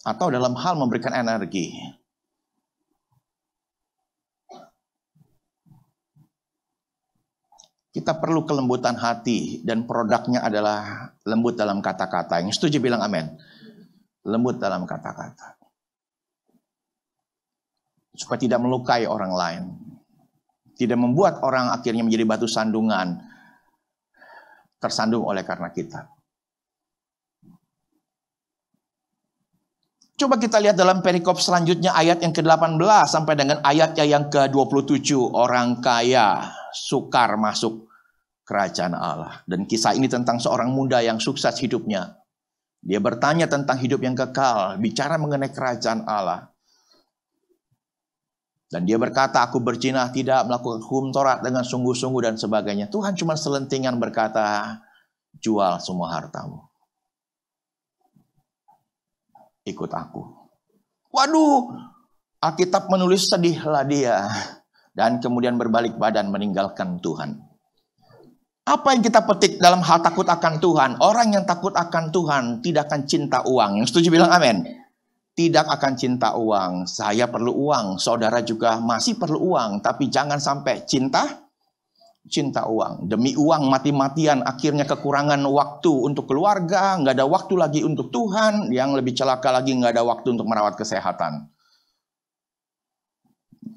[0.05, 1.73] atau dalam hal memberikan energi.
[7.89, 12.45] Kita perlu kelembutan hati dan produknya adalah lembut dalam kata-kata.
[12.45, 13.33] Yang setuju bilang amin.
[14.21, 15.56] Lembut dalam kata-kata.
[18.17, 19.63] Supaya tidak melukai orang lain.
[20.73, 23.21] Tidak membuat orang akhirnya menjadi batu sandungan.
[24.81, 26.17] Tersandung oleh karena kita.
[30.17, 35.13] Coba kita lihat dalam perikop selanjutnya ayat yang ke-18 sampai dengan ayatnya yang ke-27.
[35.13, 36.41] Orang kaya
[36.73, 37.85] sukar masuk
[38.41, 39.45] kerajaan Allah.
[39.45, 42.17] Dan kisah ini tentang seorang muda yang sukses hidupnya.
[42.81, 46.49] Dia bertanya tentang hidup yang kekal, bicara mengenai kerajaan Allah.
[48.67, 52.91] Dan dia berkata, aku berzina tidak melakukan hukum Taurat dengan sungguh-sungguh dan sebagainya.
[52.91, 54.79] Tuhan cuma selentingan berkata,
[55.39, 56.67] jual semua hartamu
[59.67, 60.23] ikut aku.
[61.11, 61.75] Waduh,
[62.39, 64.23] Alkitab menulis sedihlah dia.
[64.97, 67.37] Dan kemudian berbalik badan meninggalkan Tuhan.
[68.67, 70.91] Apa yang kita petik dalam hal takut akan Tuhan?
[70.99, 73.79] Orang yang takut akan Tuhan tidak akan cinta uang.
[73.79, 74.65] Yang setuju bilang amin.
[75.37, 76.89] Tidak akan cinta uang.
[76.89, 78.01] Saya perlu uang.
[78.01, 79.85] Saudara juga masih perlu uang.
[79.85, 81.47] Tapi jangan sampai cinta
[82.27, 83.07] cinta uang.
[83.07, 88.93] Demi uang mati-matian akhirnya kekurangan waktu untuk keluarga, nggak ada waktu lagi untuk Tuhan, yang
[88.93, 91.47] lebih celaka lagi nggak ada waktu untuk merawat kesehatan.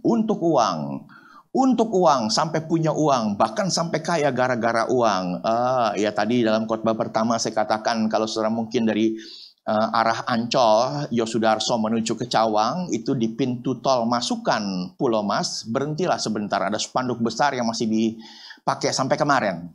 [0.02, 1.06] Untuk uang,
[1.50, 5.42] untuk uang sampai punya uang, bahkan sampai kaya gara-gara uang.
[5.42, 9.18] Uh, ya tadi dalam khotbah pertama saya katakan kalau saudara mungkin dari
[9.66, 16.16] uh, arah Ancol, Yosudarso menuju ke Cawang, itu di pintu tol masukan Pulau Mas, berhentilah
[16.16, 16.62] sebentar.
[16.62, 19.68] Ada spanduk besar yang masih dipakai sampai kemarin.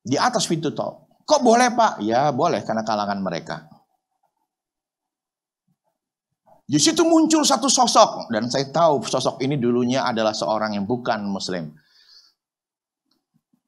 [0.00, 1.10] Di atas pintu tol.
[1.28, 2.02] Kok boleh Pak?
[2.02, 3.68] Ya boleh karena kalangan mereka.
[6.70, 11.26] Di situ muncul satu sosok dan saya tahu sosok ini dulunya adalah seorang yang bukan
[11.26, 11.74] muslim.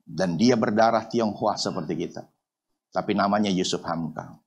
[0.02, 2.22] Dan dia berdarah Tionghoa seperti kita.
[2.94, 4.41] Tapi namanya Yusuf Hamka.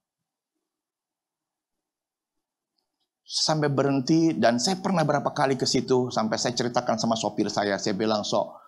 [3.25, 7.81] Sampai berhenti dan saya pernah berapa kali ke situ sampai saya ceritakan sama sopir saya.
[7.81, 8.61] Saya bilang sok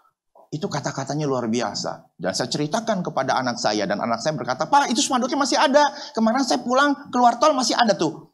[0.50, 2.18] itu kata-katanya luar biasa.
[2.18, 5.94] Dan saya ceritakan kepada anak saya dan anak saya berkata pak itu spanduknya masih ada.
[6.18, 8.34] Kemarin saya pulang keluar tol masih ada tuh.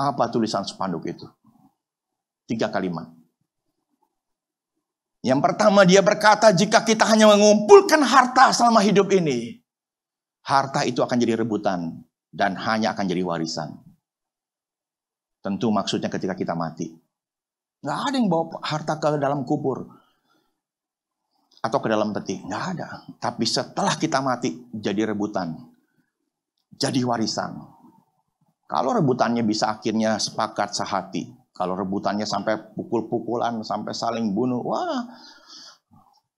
[0.00, 1.28] Apa tulisan spanduk itu?
[2.48, 3.12] Tiga kalimat.
[5.20, 9.60] Yang pertama dia berkata jika kita hanya mengumpulkan harta selama hidup ini
[10.40, 12.00] harta itu akan jadi rebutan
[12.32, 13.89] dan hanya akan jadi warisan
[15.40, 16.92] Tentu maksudnya ketika kita mati.
[17.80, 19.88] Nggak ada yang bawa harta ke dalam kubur.
[21.60, 22.40] Atau ke dalam peti.
[22.44, 22.88] Nggak ada.
[23.16, 25.56] Tapi setelah kita mati, jadi rebutan.
[26.76, 27.56] Jadi warisan.
[28.68, 31.28] Kalau rebutannya bisa akhirnya sepakat sehati.
[31.56, 34.64] Kalau rebutannya sampai pukul-pukulan, sampai saling bunuh.
[34.64, 35.04] Wah.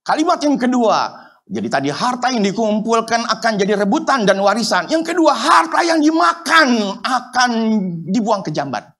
[0.03, 4.87] Kalimat yang kedua, jadi tadi harta yang dikumpulkan akan jadi rebutan dan warisan.
[4.87, 7.51] Yang kedua, harta yang dimakan akan
[8.07, 8.92] dibuang ke jambat.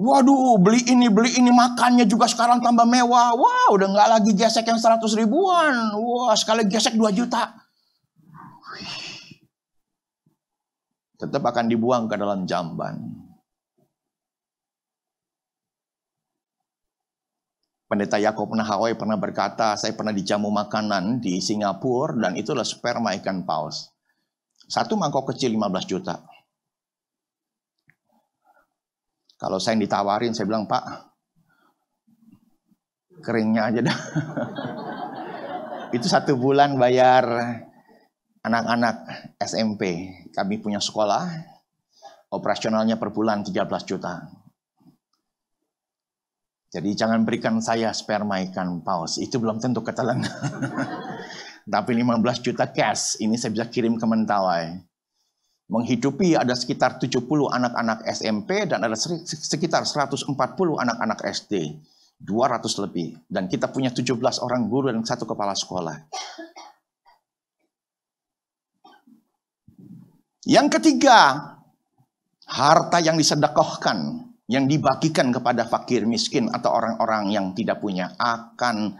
[0.00, 3.36] Waduh, beli ini, beli ini, makannya juga sekarang tambah mewah.
[3.36, 5.92] Wah, udah nggak lagi gesek yang 100 ribuan.
[5.92, 7.52] Wah, sekali gesek 2 juta.
[11.20, 12.96] Tetap akan dibuang ke dalam jamban.
[17.84, 23.44] Pendeta Yakob Nahawai pernah berkata, saya pernah dijamu makanan di Singapura dan itulah sperma ikan
[23.44, 23.92] paus.
[24.64, 26.29] Satu mangkok kecil 15 juta.
[29.40, 30.84] Kalau saya yang ditawarin, saya bilang, Pak,
[33.24, 33.98] keringnya aja dah.
[35.96, 37.24] Itu satu bulan bayar
[38.44, 38.96] anak-anak
[39.40, 40.12] SMP.
[40.28, 41.24] Kami punya sekolah,
[42.36, 44.28] operasionalnya per bulan 13 juta.
[46.70, 49.16] Jadi jangan berikan saya sperma ikan paus.
[49.16, 50.20] Itu belum tentu ketelan.
[51.74, 54.89] Tapi 15 juta cash, ini saya bisa kirim ke Mentawai
[55.70, 60.34] menghidupi ada sekitar 70 anak-anak SMP dan ada sekitar 140
[60.76, 61.78] anak-anak SD.
[62.20, 63.16] 200 lebih.
[63.24, 64.12] Dan kita punya 17
[64.44, 65.96] orang guru dan satu kepala sekolah.
[70.44, 71.18] Yang ketiga,
[72.44, 78.98] harta yang disedekahkan, yang dibagikan kepada fakir miskin atau orang-orang yang tidak punya akan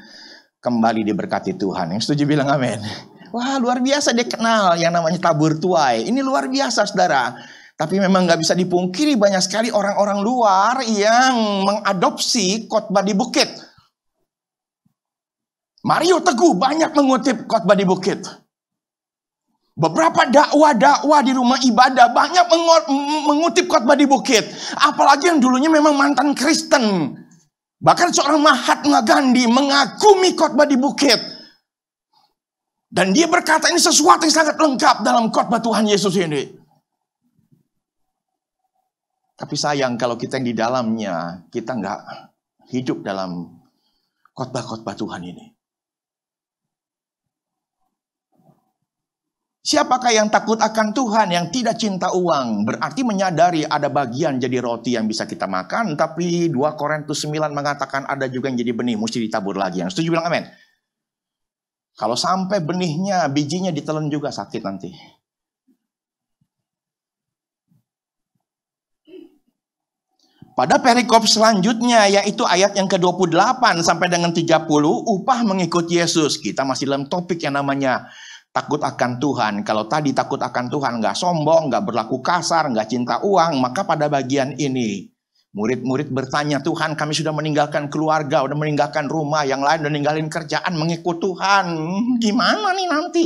[0.63, 1.97] kembali diberkati Tuhan.
[1.97, 3.10] Yang setuju bilang amin.
[3.31, 6.11] Wah luar biasa dia kenal yang namanya tabur tuai.
[6.11, 7.35] Ini luar biasa saudara.
[7.79, 13.49] Tapi memang nggak bisa dipungkiri banyak sekali orang-orang luar yang mengadopsi khotbah di bukit.
[15.81, 18.21] Mario Teguh banyak mengutip khotbah di bukit.
[19.81, 22.47] Beberapa dakwah-dakwah di rumah ibadah banyak
[23.25, 24.45] mengutip khotbah di bukit.
[24.77, 27.17] Apalagi yang dulunya memang mantan Kristen.
[27.81, 31.40] Bahkan seorang Mahatma Gandhi mengagumi khotbah di bukit.
[32.91, 36.43] Dan dia berkata ini sesuatu yang sangat lengkap dalam khotbah Tuhan Yesus ini.
[39.39, 42.01] Tapi sayang kalau kita yang di dalamnya, kita nggak
[42.75, 43.47] hidup dalam
[44.35, 45.47] khotbah-khotbah Tuhan ini.
[49.61, 52.67] Siapakah yang takut akan Tuhan yang tidak cinta uang?
[52.67, 55.95] Berarti menyadari ada bagian jadi roti yang bisa kita makan.
[55.95, 59.85] Tapi 2 Korintus 9 mengatakan ada juga yang jadi benih, mesti ditabur lagi.
[59.85, 60.49] Yang setuju bilang amin.
[62.01, 64.89] Kalau sampai benihnya, bijinya ditelan juga sakit nanti.
[70.57, 74.65] Pada perikop selanjutnya yaitu ayat yang ke-28 sampai dengan 30
[75.13, 76.41] upah mengikut Yesus.
[76.41, 78.09] Kita masih dalam topik yang namanya
[78.49, 79.55] takut akan Tuhan.
[79.61, 84.09] Kalau tadi takut akan Tuhan nggak sombong, nggak berlaku kasar, nggak cinta uang, maka pada
[84.09, 85.20] bagian ini
[85.51, 90.79] Murid-murid bertanya, Tuhan kami sudah meninggalkan keluarga, sudah meninggalkan rumah, yang lain sudah meninggalkan kerjaan,
[90.79, 91.67] mengikut Tuhan.
[92.23, 93.25] Gimana nih nanti?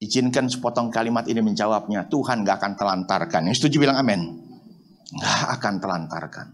[0.00, 3.52] Izinkan sepotong kalimat ini menjawabnya, Tuhan gak akan telantarkan.
[3.52, 4.40] Yang setuju bilang amin.
[5.20, 6.46] Gak akan telantarkan.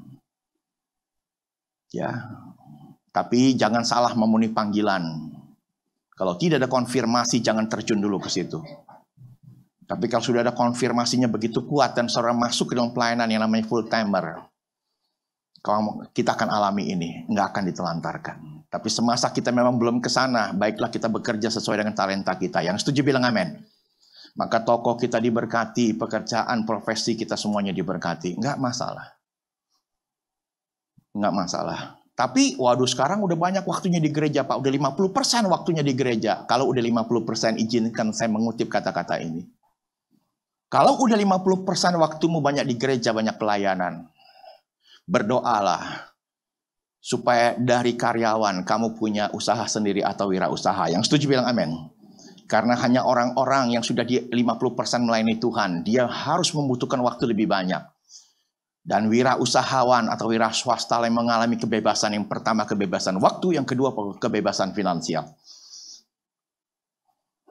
[1.94, 2.10] Ya,
[3.14, 5.06] tapi jangan salah memenuhi panggilan.
[6.18, 8.58] Kalau tidak ada konfirmasi, jangan terjun dulu ke situ.
[9.86, 13.70] Tapi kalau sudah ada konfirmasinya begitu kuat dan seorang masuk ke dalam pelayanan yang namanya
[13.70, 14.42] full timer,
[15.62, 18.36] kalau kita akan alami ini, nggak akan ditelantarkan.
[18.66, 22.66] Tapi semasa kita memang belum ke sana, baiklah kita bekerja sesuai dengan talenta kita.
[22.66, 23.62] Yang setuju bilang amin.
[24.36, 28.36] Maka toko kita diberkati, pekerjaan, profesi kita semuanya diberkati.
[28.36, 29.06] Nggak masalah.
[31.16, 31.80] Nggak masalah.
[32.12, 34.60] Tapi waduh sekarang udah banyak waktunya di gereja Pak.
[34.60, 36.44] Udah 50% waktunya di gereja.
[36.44, 39.55] Kalau udah 50% izinkan saya mengutip kata-kata ini.
[40.66, 44.10] Kalau udah 50% waktumu banyak di gereja, banyak pelayanan.
[45.06, 46.10] Berdoalah.
[46.98, 50.90] Supaya dari karyawan kamu punya usaha sendiri atau wirausaha.
[50.90, 51.70] Yang setuju bilang amin.
[52.50, 57.82] Karena hanya orang-orang yang sudah di 50% melayani Tuhan, dia harus membutuhkan waktu lebih banyak.
[58.86, 63.90] Dan wira usahawan atau wira swasta yang mengalami kebebasan yang pertama kebebasan waktu, yang kedua
[64.18, 65.26] kebebasan finansial.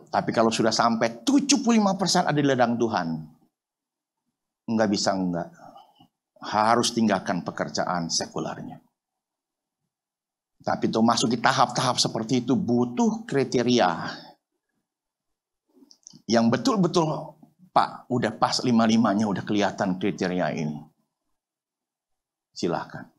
[0.10, 3.08] Tapi kalau sudah sampai 75% ada di ladang Tuhan,
[4.70, 5.50] enggak bisa enggak.
[6.46, 8.78] Harus tinggalkan pekerjaan sekularnya.
[10.66, 13.90] Tapi itu masuk di tahap-tahap seperti itu butuh kriteria
[16.26, 17.38] yang betul-betul
[17.76, 20.80] Pak udah pas lima-limanya udah kelihatan kriteria ini.
[22.56, 23.15] Silahkan.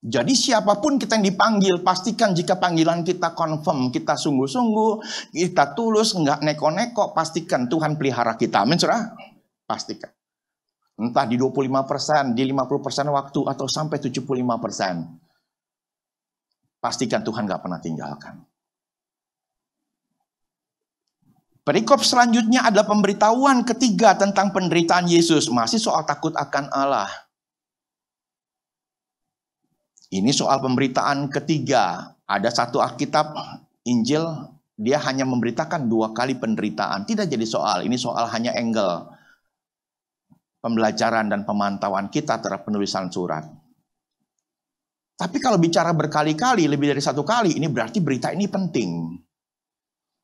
[0.00, 4.92] Jadi siapa pun kita yang dipanggil, pastikan jika panggilan kita confirm, kita sungguh-sungguh,
[5.36, 8.64] kita tulus, nggak neko-neko, pastikan Tuhan pelihara kita.
[8.64, 8.80] Amin,
[9.68, 10.08] Pastikan.
[10.96, 15.20] Entah di 25%, di 50% waktu, atau sampai 75%.
[16.80, 18.40] Pastikan Tuhan nggak pernah tinggalkan.
[21.60, 25.52] Perikop selanjutnya adalah pemberitahuan ketiga tentang penderitaan Yesus.
[25.52, 27.29] Masih soal takut akan Allah.
[30.10, 32.14] Ini soal pemberitaan ketiga.
[32.26, 33.30] Ada satu Alkitab,
[33.86, 34.26] Injil,
[34.74, 37.06] dia hanya memberitakan dua kali penderitaan.
[37.06, 39.06] Tidak jadi soal, ini soal hanya angle.
[40.58, 43.46] Pembelajaran dan pemantauan kita terhadap penulisan surat.
[45.14, 49.14] Tapi kalau bicara berkali-kali, lebih dari satu kali, ini berarti berita ini penting.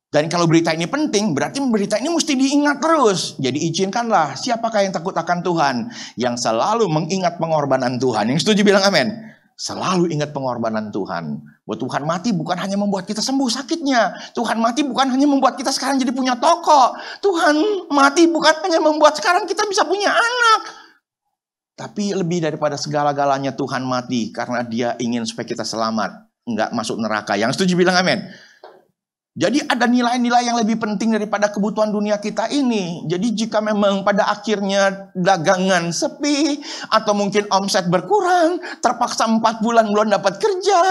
[0.07, 3.35] Dan kalau berita ini penting, berarti berita ini mesti diingat terus.
[3.39, 5.75] Jadi izinkanlah siapakah yang takut akan Tuhan.
[6.15, 8.31] Yang selalu mengingat pengorbanan Tuhan.
[8.31, 9.26] Yang setuju bilang amin.
[9.57, 11.41] Selalu ingat pengorbanan Tuhan.
[11.65, 14.31] Buat Tuhan mati bukan hanya membuat kita sembuh sakitnya.
[14.37, 16.93] Tuhan mati bukan hanya membuat kita sekarang jadi punya toko.
[17.25, 20.61] Tuhan mati bukan hanya membuat sekarang kita bisa punya anak.
[21.73, 24.29] Tapi lebih daripada segala-galanya Tuhan mati.
[24.29, 26.29] Karena dia ingin supaya kita selamat.
[26.45, 27.33] Enggak masuk neraka.
[27.33, 28.29] Yang setuju bilang amin.
[29.37, 33.05] Jadi ada nilai-nilai yang lebih penting daripada kebutuhan dunia kita ini.
[33.05, 36.57] Jadi jika memang pada akhirnya dagangan sepi
[36.89, 40.81] atau mungkin omset berkurang, terpaksa empat bulan belum dapat kerja,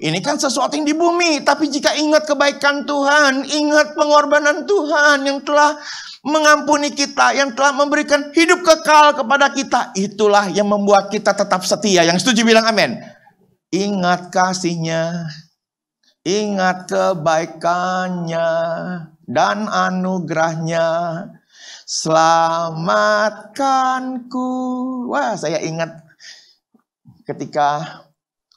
[0.00, 1.44] ini kan sesuatu yang di bumi.
[1.44, 5.76] Tapi jika ingat kebaikan Tuhan, ingat pengorbanan Tuhan yang telah
[6.24, 12.08] mengampuni kita, yang telah memberikan hidup kekal kepada kita, itulah yang membuat kita tetap setia.
[12.08, 12.96] Yang setuju bilang amin.
[13.68, 15.28] Ingat kasihnya,
[16.20, 18.48] Ingat kebaikannya
[19.24, 20.84] dan anugerahnya.
[21.88, 24.48] Selamatkanku.
[25.08, 26.04] Wah, saya ingat
[27.24, 28.04] ketika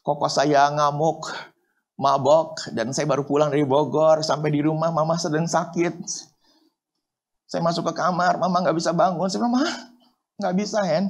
[0.03, 1.31] koko saya ngamuk,
[1.95, 4.27] mabok, dan saya baru pulang dari Bogor.
[4.27, 6.03] Sampai di rumah, mama sedang sakit.
[7.47, 9.31] Saya masuk ke kamar, mama nggak bisa bangun.
[9.31, 9.71] Saya bilang, mama,
[10.35, 11.07] nggak bisa, Hen.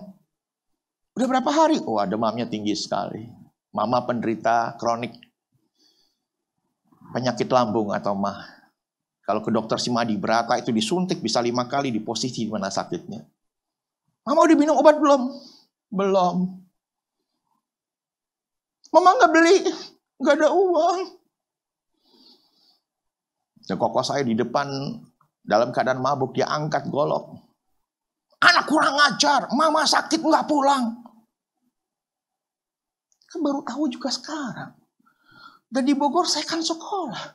[1.17, 1.81] Udah berapa hari?
[1.81, 3.25] Wah, demamnya tinggi sekali.
[3.73, 5.32] Mama penderita kronik
[7.13, 8.41] penyakit lambung atau mah.
[9.23, 13.23] Kalau ke dokter Simadi berata itu disuntik bisa lima kali di posisi di mana sakitnya.
[14.27, 15.21] Mama udah minum obat belum?
[15.93, 16.35] Belum.
[18.91, 19.57] Mama nggak beli,
[20.19, 20.99] nggak ada uang.
[23.63, 24.67] Dan koko saya di depan
[25.39, 27.31] dalam keadaan mabuk dia angkat golok.
[28.43, 30.99] Anak kurang ajar, mama sakit nggak pulang.
[33.31, 34.82] Kan baru tahu juga sekarang.
[35.73, 37.33] Dan di Bogor saya kan sekolah.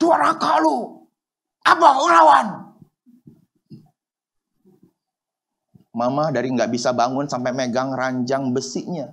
[0.00, 1.04] Dua kalau
[1.60, 2.48] apa lawan?
[5.92, 9.12] Mama dari nggak bisa bangun sampai megang ranjang besinya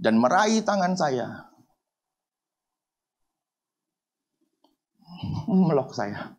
[0.00, 1.52] dan meraih tangan saya.
[5.68, 6.32] Melok saya.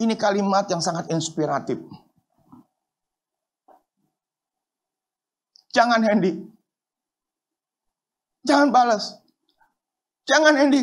[0.00, 1.76] Ini kalimat yang sangat inspiratif.
[5.76, 6.55] Jangan Hendy,
[8.46, 9.18] Jangan balas.
[10.30, 10.82] Jangan Andy.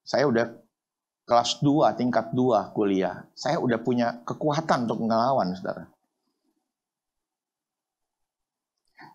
[0.00, 0.48] Saya udah
[1.28, 3.28] kelas 2, tingkat 2 kuliah.
[3.36, 5.86] Saya udah punya kekuatan untuk ngelawan, saudara.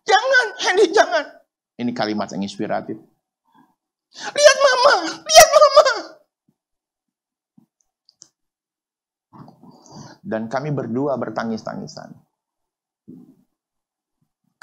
[0.06, 1.26] Jangan, Andy, jangan.
[1.76, 2.95] Ini kalimat yang inspiratif.
[4.16, 5.86] Lihat mama, lihat mama.
[10.24, 12.16] Dan kami berdua bertangis-tangisan.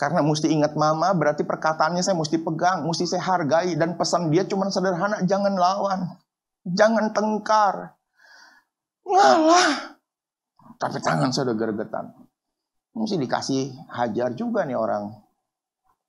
[0.02, 3.78] Karena mesti ingat mama, berarti perkataannya saya mesti pegang, mesti saya hargai.
[3.78, 6.18] Dan pesan dia cuma sederhana, jangan lawan.
[6.66, 7.94] Jangan tengkar.
[9.06, 9.94] Ngalah.
[10.82, 12.10] Tapi tangan saya udah gergetan.
[12.98, 13.62] Mesti dikasih
[13.94, 15.14] hajar juga nih orang.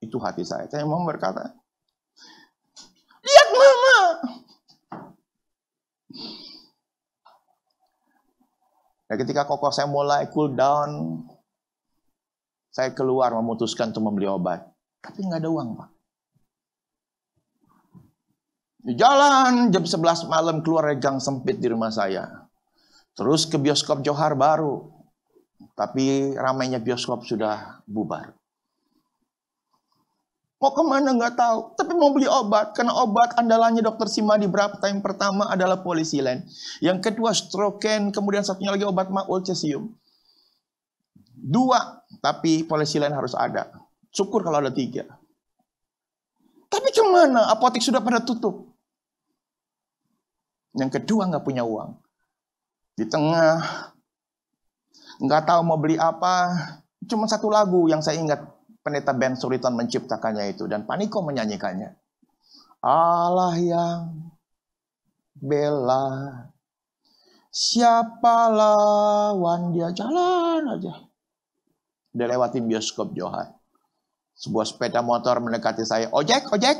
[0.02, 0.66] Itu hati saya.
[0.66, 1.54] Saya mau berkata,
[3.22, 3.98] lihat mama.
[9.06, 11.22] Nah, ketika kokoh saya mulai cool down,
[12.74, 14.66] saya keluar memutuskan untuk membeli obat.
[14.98, 15.88] Tapi nggak ada uang, Pak.
[18.98, 22.50] Jalan jam 11 malam keluar dari gang sempit di rumah saya.
[23.14, 24.90] Terus ke bioskop Johar baru.
[25.78, 28.34] Tapi ramainya bioskop sudah bubar.
[30.58, 32.74] Mau ke mana nggak tahu, tapi mau beli obat.
[32.74, 36.42] Karena obat andalannya dokter Simadi berapa yang pertama adalah polisilen.
[36.82, 39.94] Yang kedua stroken, kemudian satunya lagi obat ulcesium.
[41.44, 43.68] Dua, tapi polisilen harus ada.
[44.08, 45.04] Syukur kalau ada tiga.
[46.72, 47.52] Tapi ke mana?
[47.52, 48.72] Apotek sudah pada tutup.
[50.72, 52.00] Yang kedua nggak punya uang.
[52.96, 53.60] Di tengah,
[55.20, 56.48] nggak tahu mau beli apa.
[57.04, 58.40] Cuma satu lagu yang saya ingat
[58.80, 61.92] pendeta Ben Suriton menciptakannya itu dan Paniko menyanyikannya.
[62.80, 64.32] Allah yang
[65.36, 66.08] bela
[67.54, 71.13] siapa lawan dia jalan aja.
[72.14, 73.50] Dia lewatin bioskop Johan.
[74.38, 76.06] Sebuah sepeda motor mendekati saya.
[76.14, 76.78] Ojek, ojek.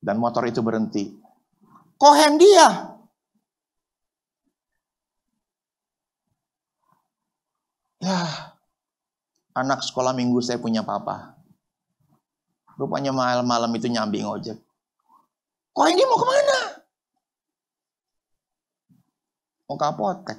[0.00, 1.12] Dan motor itu berhenti.
[2.00, 2.96] Kohen dia.
[8.00, 8.54] Ya,
[9.56, 11.34] anak sekolah minggu saya punya papa.
[12.76, 14.60] Rupanya malam-malam itu nyambi ngojek.
[15.72, 16.60] Kok ini mau ke mana?
[19.66, 20.38] Mau ke apotek.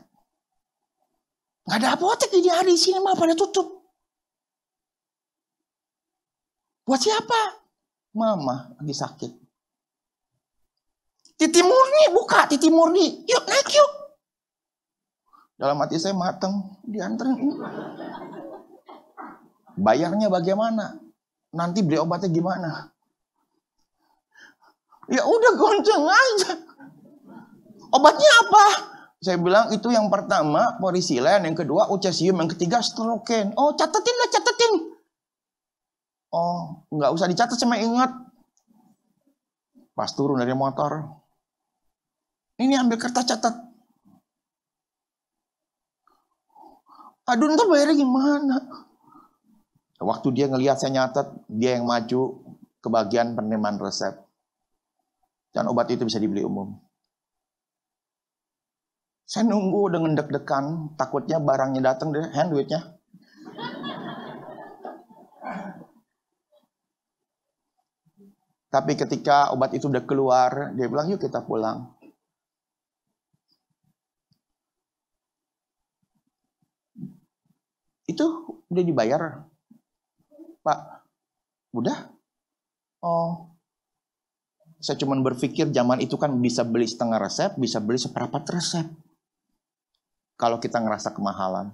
[1.67, 3.83] Gak ada apotek di hari sini mah pada tutup.
[6.87, 7.59] Buat siapa?
[8.15, 9.31] Mama lagi sakit.
[11.37, 13.27] Titi murni buka, titi murni.
[13.27, 13.91] Yuk naik yuk.
[15.59, 17.55] Dalam hati saya mateng, diantarin ini.
[19.77, 20.97] Bayarnya bagaimana?
[21.53, 22.89] Nanti beli obatnya gimana?
[25.11, 26.51] Ya udah gonceng aja.
[27.91, 28.65] Obatnya apa?
[29.17, 33.53] Saya bilang itu yang pertama porisilen, yang kedua ucesium, yang ketiga stroken.
[33.57, 34.73] Oh catetin lah catetin.
[36.29, 38.13] Oh nggak usah dicatat cuma ingat.
[39.97, 41.09] Pas turun dari motor.
[42.61, 43.53] Ini ambil kertas catat.
[47.27, 48.57] Aduh ntar bayarnya gimana?
[49.97, 52.45] Waktu dia ngelihat saya nyatet, dia yang maju
[52.77, 54.13] ke bagian penerimaan resep.
[55.49, 56.77] Dan obat itu bisa dibeli umum.
[59.27, 62.95] Saya nunggu dengan deg-degan, takutnya barangnya datang deh, hand duitnya.
[68.71, 71.91] Tapi ketika obat itu udah keluar, dia bilang, yuk kita pulang.
[78.07, 79.43] Itu udah dibayar.
[80.63, 80.79] Pak,
[81.75, 81.97] udah?
[83.03, 83.51] Oh,
[84.79, 88.87] saya cuma berpikir zaman itu kan bisa beli setengah resep, bisa beli seperempat resep.
[90.37, 91.73] Kalau kita ngerasa kemahalan.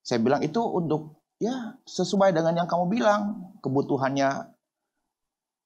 [0.00, 3.50] Saya bilang itu untuk ya sesuai dengan yang kamu bilang.
[3.60, 4.54] Kebutuhannya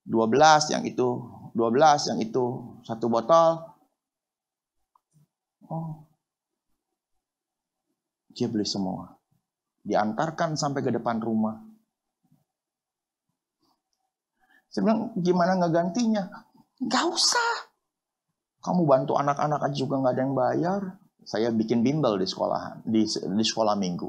[0.09, 1.09] 12, yang itu
[1.53, 2.45] 12, yang itu
[2.83, 3.62] satu botol.
[5.69, 6.05] Oh,
[8.35, 9.17] dia beli semua.
[9.85, 11.61] Diantarkan sampai ke depan rumah.
[14.69, 16.25] Saya bilang, gimana nggak gantinya?
[16.83, 17.74] Gak usah.
[18.65, 20.81] Kamu bantu anak-anak aja juga nggak ada yang bayar.
[21.25, 24.09] Saya bikin bimbel di sekolah, di, di sekolah minggu.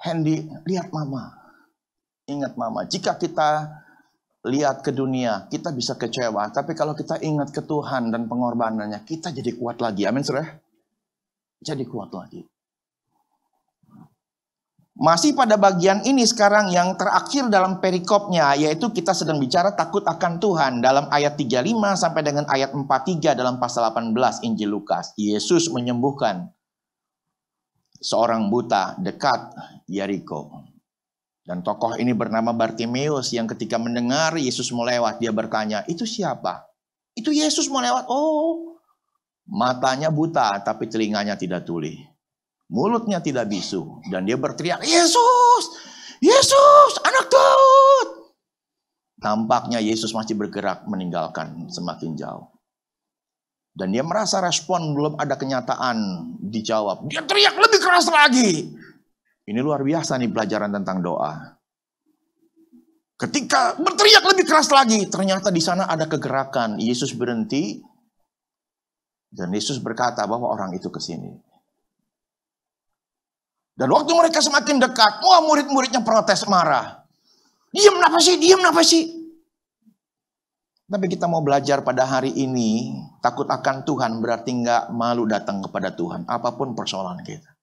[0.00, 1.30] Hendy, lihat mama.
[2.26, 3.68] Ingat mama, jika kita
[4.48, 6.48] lihat ke dunia, kita bisa kecewa.
[6.54, 10.08] Tapi kalau kita ingat ke Tuhan dan pengorbanannya, kita jadi kuat lagi.
[10.08, 10.56] Amin, saudara?
[11.60, 12.40] Jadi kuat lagi.
[15.00, 20.36] Masih pada bagian ini sekarang yang terakhir dalam perikopnya, yaitu kita sedang bicara takut akan
[20.36, 20.84] Tuhan.
[20.84, 25.16] Dalam ayat 35 sampai dengan ayat 43 dalam pasal 18 Injil Lukas.
[25.16, 26.52] Yesus menyembuhkan
[27.96, 29.56] seorang buta dekat
[29.88, 30.68] Yeriko.
[31.48, 36.68] Dan tokoh ini bernama Bartimeus yang ketika mendengar Yesus mau lewat, dia bertanya, itu siapa?
[37.16, 38.04] Itu Yesus mau lewat.
[38.12, 38.76] Oh,
[39.48, 42.09] matanya buta tapi telinganya tidak tuli.
[42.70, 43.98] Mulutnya tidak bisu.
[44.06, 45.64] Dan dia berteriak, Yesus!
[46.22, 46.92] Yesus!
[47.02, 48.08] Anak Daud!
[49.20, 52.48] Tampaknya Yesus masih bergerak meninggalkan semakin jauh.
[53.74, 55.98] Dan dia merasa respon belum ada kenyataan
[56.40, 57.10] dijawab.
[57.10, 58.70] Dia teriak lebih keras lagi.
[59.44, 61.58] Ini luar biasa nih pelajaran tentang doa.
[63.20, 66.80] Ketika berteriak lebih keras lagi, ternyata di sana ada kegerakan.
[66.80, 67.84] Yesus berhenti
[69.30, 71.49] dan Yesus berkata bahwa orang itu ke sini.
[73.80, 77.00] Dan waktu mereka semakin dekat, wah murid-muridnya protes marah.
[77.72, 78.36] Diam apa sih?
[78.36, 79.08] Diam apa sih?
[80.90, 82.92] Tapi kita mau belajar pada hari ini,
[83.24, 87.56] takut akan Tuhan berarti nggak malu datang kepada Tuhan, apa pun persoalan kita.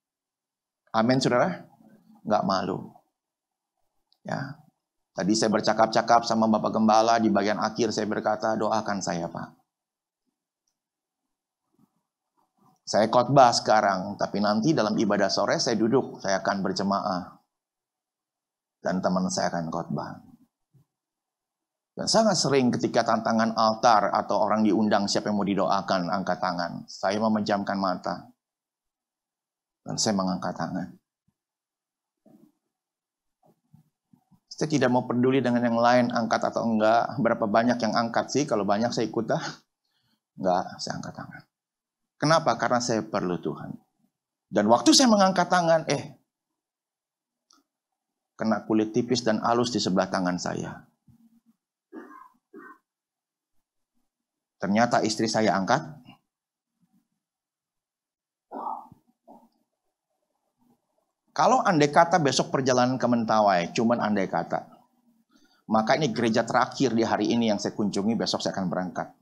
[0.96, 1.68] Amin, saudara?
[2.26, 2.88] Nggak malu.
[4.24, 4.58] Ya,
[5.18, 9.50] Tadi saya bercakap-cakap sama Bapak Gembala, di bagian akhir saya berkata, doakan saya Pak.
[12.88, 17.36] Saya khotbah sekarang, tapi nanti dalam ibadah sore saya duduk, saya akan berjemaah.
[18.80, 20.24] Dan teman saya akan khotbah.
[21.92, 26.88] Dan sangat sering ketika tantangan altar atau orang diundang siapa yang mau didoakan, angkat tangan.
[26.88, 28.32] Saya memejamkan mata.
[29.84, 30.88] Dan saya mengangkat tangan.
[34.48, 37.20] Saya tidak mau peduli dengan yang lain, angkat atau enggak.
[37.20, 38.44] Berapa banyak yang angkat sih?
[38.48, 39.44] Kalau banyak saya ikut dah.
[40.40, 41.57] Enggak, saya angkat tangan.
[42.18, 42.58] Kenapa?
[42.58, 43.78] Karena saya perlu Tuhan.
[44.50, 46.18] Dan waktu saya mengangkat tangan, eh,
[48.38, 50.86] kena kulit tipis dan halus di sebelah tangan saya.
[54.58, 55.82] Ternyata istri saya angkat.
[61.38, 64.66] Kalau andai kata besok perjalanan ke Mentawai, cuman andai kata.
[65.70, 69.14] Maka ini gereja terakhir di hari ini yang saya kunjungi, besok saya akan berangkat.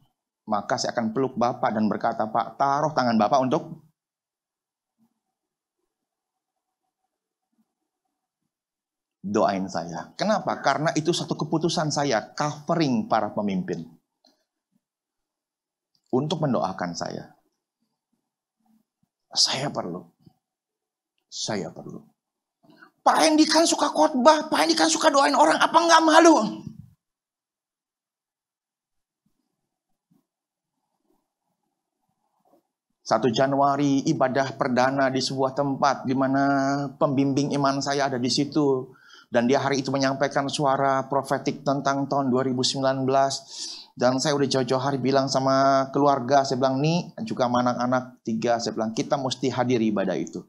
[0.45, 3.85] Maka saya akan peluk Bapak dan berkata, Pak, taruh tangan Bapak untuk
[9.25, 10.13] doain saya.
[10.13, 10.61] Kenapa?
[10.61, 13.89] Karena itu satu keputusan saya, covering para pemimpin
[16.13, 17.33] untuk mendoakan saya.
[19.33, 20.05] Saya perlu.
[21.25, 22.05] Saya perlu.
[23.01, 26.61] Pak Hendi kan suka khotbah, Pak Hendi kan suka doain orang, apa nggak malu?
[33.05, 36.43] Satu Januari ibadah perdana di sebuah tempat di mana
[36.97, 38.89] pembimbing iman saya ada di situ
[39.29, 42.81] dan dia hari itu menyampaikan suara profetik tentang tahun 2019
[43.95, 48.59] dan saya udah jauh-jauh hari bilang sama keluarga, saya bilang, nih juga sama anak-anak tiga,
[48.59, 50.43] saya bilang, kita mesti hadir ibadah itu.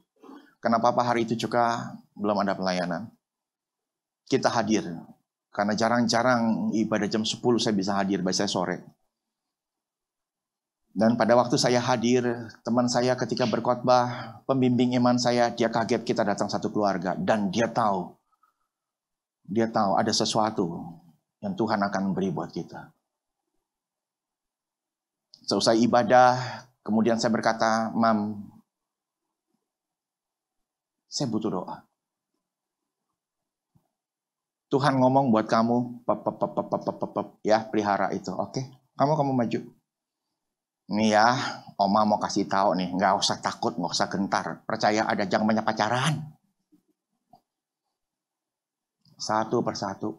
[0.59, 3.07] Kenapa Pak hari itu juga belum ada pelayanan?
[4.27, 4.83] Kita hadir.
[5.47, 8.96] Karena jarang-jarang ibadah jam 10 saya bisa hadir, biasanya sore.
[10.97, 12.25] Dan pada waktu saya hadir,
[12.65, 17.13] teman saya ketika berkhotbah, pembimbing iman saya, dia kaget kita datang satu keluarga.
[17.13, 18.17] Dan dia tahu,
[19.45, 20.97] dia tahu ada sesuatu
[21.37, 22.89] yang Tuhan akan beri buat kita.
[25.45, 28.49] Selesai ibadah, kemudian saya berkata, Mam,
[31.05, 31.85] saya butuh doa.
[34.73, 38.65] Tuhan ngomong buat kamu, pep, pep, pep, pep, pep, pep, ya pelihara itu, oke?
[38.97, 39.76] Kamu kamu maju.
[40.87, 41.35] Nih ya,
[41.75, 44.45] Oma mau kasih tahu nih, nggak usah takut, nggak usah gentar.
[44.63, 46.15] Percaya ada jangan banyak pacaran.
[49.19, 50.15] Satu persatu.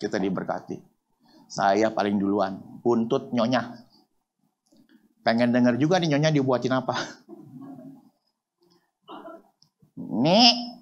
[0.00, 0.78] Kita diberkati.
[1.50, 2.80] Saya paling duluan.
[2.80, 3.84] Buntut nyonya.
[5.20, 6.96] Pengen denger juga nih nyonya dibuatin apa.
[9.98, 10.79] Nih.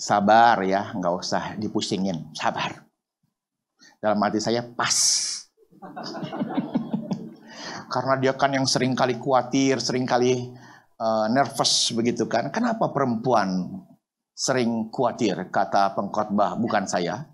[0.00, 2.32] Sabar ya, nggak usah dipusingin.
[2.32, 2.72] Sabar.
[4.00, 4.96] Dalam hati saya pas.
[7.92, 10.56] Karena dia kan yang sering kali khawatir, sering kali
[10.96, 12.48] uh, nervous begitu kan.
[12.48, 13.76] Kenapa perempuan
[14.32, 17.28] sering khawatir, kata pengkhotbah, bukan saya.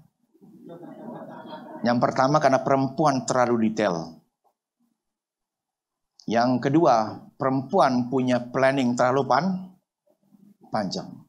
[1.86, 4.18] Yang pertama karena perempuan terlalu detail.
[6.26, 9.44] Yang kedua, perempuan punya planning terlalu pan
[10.74, 11.25] panjang.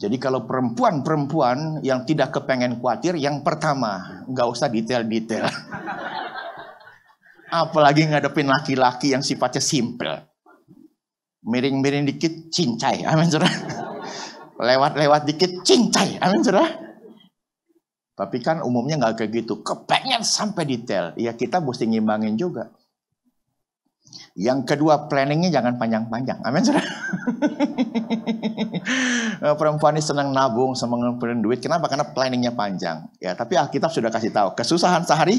[0.00, 5.44] Jadi kalau perempuan-perempuan yang tidak kepengen khawatir, yang pertama, nggak usah detail-detail.
[7.68, 10.24] Apalagi ngadepin laki-laki yang sifatnya simple.
[11.44, 13.04] Miring-miring dikit, cincai.
[13.04, 13.52] Amin, saudara.
[14.72, 16.16] Lewat-lewat dikit, cincai.
[16.16, 16.64] Amin, saudara.
[18.16, 19.60] Tapi kan umumnya nggak kayak gitu.
[19.60, 21.12] Kepengen sampai detail.
[21.20, 22.72] Ya kita mesti ngimbangin juga.
[24.34, 26.38] Yang kedua, planningnya jangan panjang-panjang.
[26.42, 26.86] Amin, saudara.
[29.60, 31.62] Perempuan ini senang nabung, senang ngumpulin duit.
[31.62, 31.86] Kenapa?
[31.86, 33.06] Karena planningnya panjang.
[33.18, 34.54] Ya, tapi Alkitab sudah kasih tahu.
[34.58, 35.38] Kesusahan sehari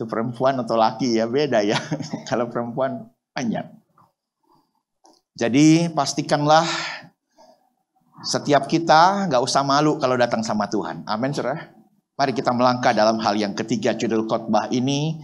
[0.00, 1.76] itu perempuan atau laki ya beda ya.
[2.30, 3.68] Kalau perempuan panjang.
[5.36, 6.64] Jadi pastikanlah
[8.24, 11.04] setiap kita nggak usah malu kalau datang sama Tuhan.
[11.08, 11.72] Amin, saudara.
[12.20, 15.16] Mari kita melangkah dalam hal yang ketiga judul khotbah ini.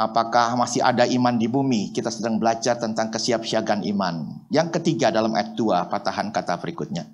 [0.00, 1.92] Apakah masih ada iman di bumi?
[1.92, 4.48] Kita sedang belajar tentang kesiapsiagaan iman.
[4.48, 7.04] Yang ketiga dalam ayat 2, patahan kata berikutnya.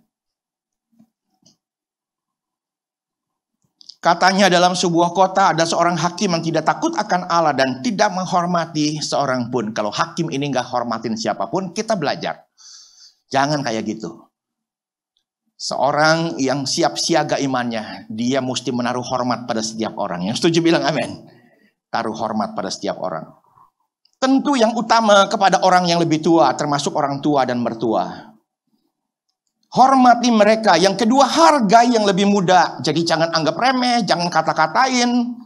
[3.98, 9.02] Katanya dalam sebuah kota ada seorang hakim yang tidak takut akan Allah dan tidak menghormati
[9.02, 9.74] seorang pun.
[9.74, 12.46] Kalau hakim ini nggak hormatin siapa pun, kita belajar.
[13.34, 14.30] Jangan kayak gitu.
[15.58, 20.22] Seorang yang siap siaga imannya, dia mesti menaruh hormat pada setiap orang.
[20.30, 21.35] Yang setuju bilang amin.
[21.90, 23.24] Taruh hormat pada setiap orang.
[24.16, 28.32] Tentu yang utama kepada orang yang lebih tua, termasuk orang tua dan mertua.
[29.76, 30.80] Hormati mereka.
[30.80, 32.80] Yang kedua, hargai yang lebih muda.
[32.80, 35.36] Jadi jangan anggap remeh, jangan kata-katain.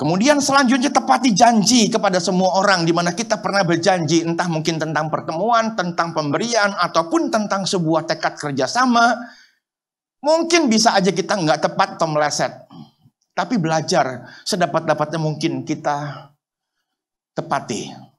[0.00, 5.12] Kemudian selanjutnya tepati janji kepada semua orang di mana kita pernah berjanji entah mungkin tentang
[5.12, 9.12] pertemuan, tentang pemberian ataupun tentang sebuah tekad kerjasama.
[10.24, 12.69] Mungkin bisa aja kita nggak tepat atau meleset.
[13.34, 16.28] Tapi belajar sedapat-dapatnya mungkin kita
[17.34, 18.10] tepati.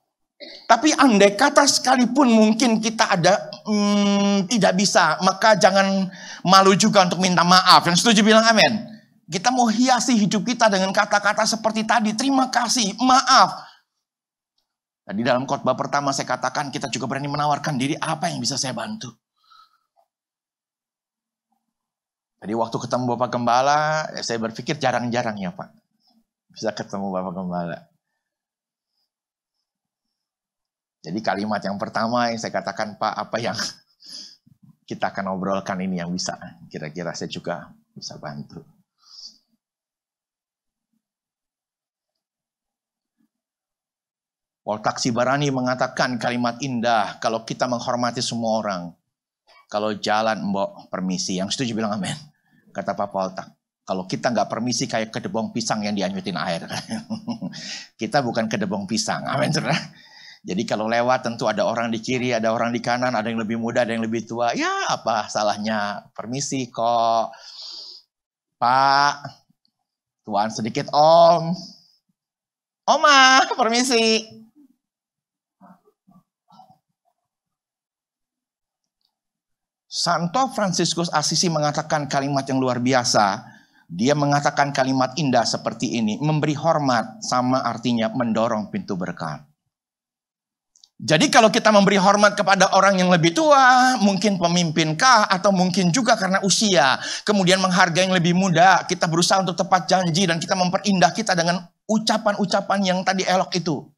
[0.66, 6.09] Tapi andai kata sekalipun mungkin kita ada hmm, tidak bisa, maka jangan
[6.41, 7.86] malu juga untuk minta maaf.
[7.86, 8.89] Yang setuju bilang amin.
[9.32, 12.12] Kita mau hiasi hidup kita dengan kata-kata seperti tadi.
[12.18, 13.64] Terima kasih, maaf.
[15.07, 18.57] Nah, di dalam khotbah pertama saya katakan kita juga berani menawarkan diri apa yang bisa
[18.57, 19.14] saya bantu.
[22.42, 25.70] Jadi waktu ketemu Bapak Gembala, ya saya berpikir jarang-jarang ya Pak.
[26.50, 27.80] Bisa ketemu Bapak Gembala.
[31.06, 33.58] Jadi kalimat yang pertama yang saya katakan Pak, apa yang
[34.89, 36.34] kita akan obrolkan ini yang bisa.
[36.66, 38.66] Kira-kira saya juga bisa bantu.
[44.62, 48.82] Paul Taksi Barani mengatakan kalimat indah kalau kita menghormati semua orang.
[49.70, 51.38] Kalau jalan mbok permisi.
[51.38, 52.31] Yang setuju bilang amin.
[52.72, 53.47] Kata Pak Paul Tak.
[53.82, 56.63] Kalau kita nggak permisi kayak kedebong pisang yang dianyutin air.
[58.01, 59.28] kita bukan kedebong pisang.
[59.28, 59.76] Amin saudara.
[60.41, 63.61] Jadi kalau lewat tentu ada orang di kiri, ada orang di kanan, ada yang lebih
[63.61, 64.57] muda, ada yang lebih tua.
[64.57, 66.09] Ya apa salahnya?
[66.17, 67.30] Permisi kok.
[68.57, 69.13] Pak,
[70.26, 71.53] tuan sedikit om.
[72.89, 74.41] Oma, permisi.
[79.92, 83.44] Santo Fransiskus Asisi mengatakan kalimat yang luar biasa.
[83.92, 86.16] Dia mengatakan kalimat indah seperti ini.
[86.16, 89.44] Memberi hormat sama artinya mendorong pintu berkat.
[90.96, 96.16] Jadi kalau kita memberi hormat kepada orang yang lebih tua, mungkin pemimpinkah atau mungkin juga
[96.16, 96.96] karena usia,
[97.28, 101.68] kemudian menghargai yang lebih muda, kita berusaha untuk tepat janji dan kita memperindah kita dengan
[101.89, 103.92] ucapan-ucapan yang tadi elok itu.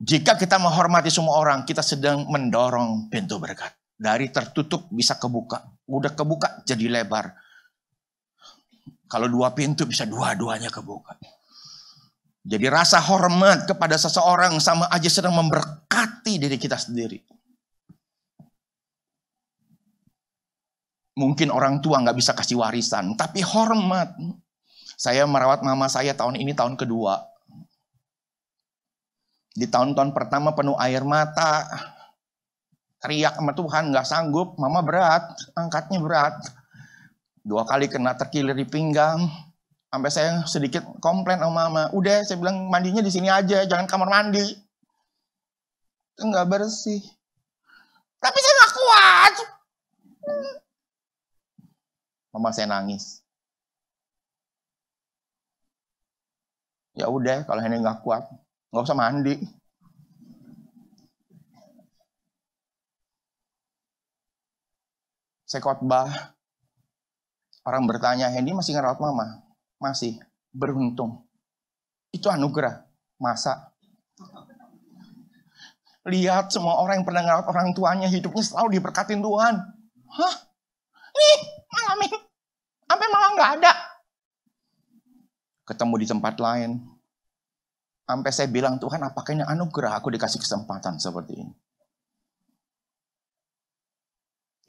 [0.00, 3.79] Jika kita menghormati semua orang, kita sedang mendorong pintu berkat.
[4.00, 5.60] Dari tertutup bisa kebuka.
[5.84, 7.36] Udah kebuka jadi lebar.
[9.04, 11.20] Kalau dua pintu bisa dua-duanya kebuka.
[12.40, 17.20] Jadi rasa hormat kepada seseorang sama aja sedang memberkati diri kita sendiri.
[21.20, 24.16] Mungkin orang tua nggak bisa kasih warisan, tapi hormat.
[24.96, 27.20] Saya merawat mama saya tahun ini tahun kedua.
[29.52, 31.68] Di tahun-tahun pertama penuh air mata,
[33.00, 36.36] teriak sama Tuhan nggak sanggup, mama berat, angkatnya berat.
[37.40, 39.24] Dua kali kena terkilir di pinggang,
[39.90, 41.82] sampai saya sedikit komplain sama mama.
[41.96, 44.44] Udah, saya bilang mandinya di sini aja, jangan kamar mandi.
[46.14, 47.00] Itu nggak bersih.
[48.20, 49.34] Tapi saya nggak kuat.
[52.30, 53.24] Mama saya nangis.
[56.94, 58.28] Ya udah, kalau ini nggak kuat,
[58.70, 59.40] nggak usah mandi.
[65.50, 66.06] Saya khotbah,
[67.66, 69.42] orang bertanya, Hendy masih ngerawat mama?
[69.82, 70.14] Masih.
[70.54, 71.26] Beruntung.
[72.14, 72.86] Itu anugerah.
[73.18, 73.74] Masa?
[76.06, 79.54] Lihat semua orang yang pernah ngerawat orang tuanya, hidupnya selalu diberkatin Tuhan.
[80.14, 80.34] Hah?
[81.18, 82.14] Nih, ngalamin.
[82.86, 83.72] Sampai malah nggak ada.
[85.66, 86.78] Ketemu di tempat lain.
[88.06, 91.54] Sampai saya bilang, Tuhan apakah ini anugerah aku dikasih kesempatan seperti ini.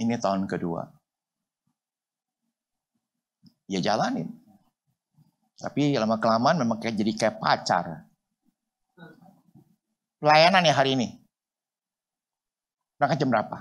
[0.01, 0.81] Ini tahun kedua.
[3.69, 4.33] Ya jalanin.
[5.61, 8.09] Tapi lama-kelamaan memang kayak jadi kayak pacar.
[10.17, 11.07] Pelayanan ya hari ini.
[12.97, 13.57] Berangkat jam berapa?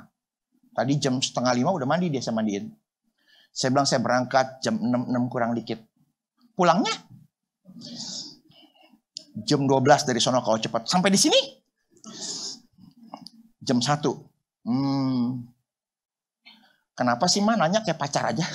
[0.72, 2.72] Tadi jam setengah lima udah mandi dia saya mandiin.
[3.53, 5.84] Saya bilang saya berangkat jam 6, 6 kurang dikit.
[6.57, 6.93] Pulangnya?
[9.45, 10.88] Jam 12 dari sono kalau cepat.
[10.88, 11.41] Sampai di sini?
[13.61, 14.01] Jam 1.
[14.64, 15.50] Hmm,
[17.01, 18.45] Kenapa sih mah nanya kayak pacar aja?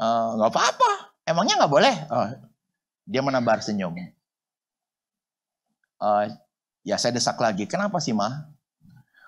[0.00, 1.12] uh, gak apa-apa.
[1.28, 1.92] Emangnya nggak boleh?
[2.08, 2.40] Uh,
[3.04, 3.92] dia menabar senyum.
[6.00, 6.32] Uh,
[6.88, 7.68] ya saya desak lagi.
[7.68, 8.48] Kenapa sih mah?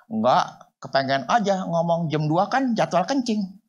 [0.09, 3.61] Enggak, kepengen aja ngomong jam 2 kan jadwal kencing.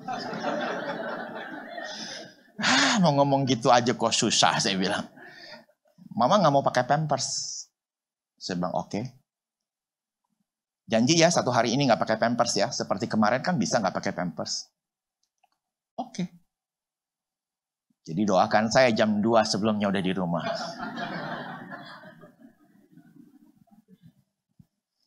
[2.64, 5.04] ah, mau ngomong gitu aja kok susah saya bilang.
[6.16, 7.68] Mama nggak mau pakai pampers.
[8.40, 8.96] Saya bilang oke.
[8.96, 9.19] Okay.
[10.90, 12.66] Janji ya satu hari ini nggak pakai pampers ya.
[12.74, 14.66] Seperti kemarin kan bisa nggak pakai pampers.
[15.94, 16.10] Oke.
[16.10, 16.26] Okay.
[18.10, 20.42] Jadi doakan saya jam 2 sebelumnya udah di rumah.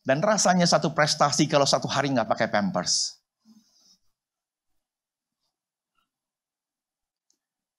[0.00, 3.20] Dan rasanya satu prestasi kalau satu hari nggak pakai pampers.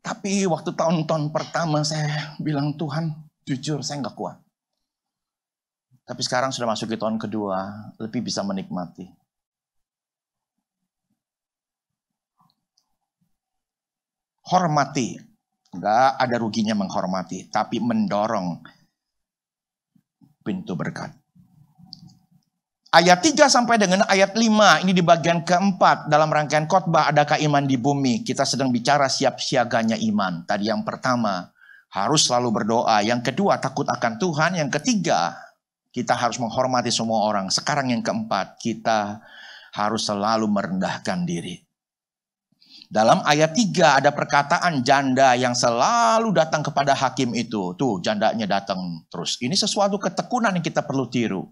[0.06, 3.10] Tapi waktu tahun-tahun pertama saya bilang Tuhan,
[3.50, 4.45] jujur saya nggak kuat.
[6.06, 9.10] Tapi sekarang sudah masuk ke tahun kedua, lebih bisa menikmati.
[14.46, 15.18] Hormati,
[15.74, 18.62] nggak ada ruginya menghormati, tapi mendorong
[20.46, 21.10] pintu berkat.
[22.94, 27.66] Ayat 3 sampai dengan ayat 5 ini di bagian keempat dalam rangkaian khotbah adakah iman
[27.66, 28.24] di bumi?
[28.24, 30.48] Kita sedang bicara siap siaganya iman.
[30.48, 31.50] Tadi yang pertama
[31.92, 33.04] harus selalu berdoa.
[33.04, 34.56] Yang kedua takut akan Tuhan.
[34.56, 35.45] Yang ketiga
[35.96, 39.24] kita harus menghormati semua orang sekarang yang keempat kita
[39.72, 41.66] harus selalu merendahkan diri
[42.86, 47.74] dalam ayat 3 ada perkataan janda yang selalu datang kepada hakim itu.
[47.74, 49.42] Tuh jandanya datang terus.
[49.42, 51.44] Ini sesuatu ketekunan yang kita perlu tiru.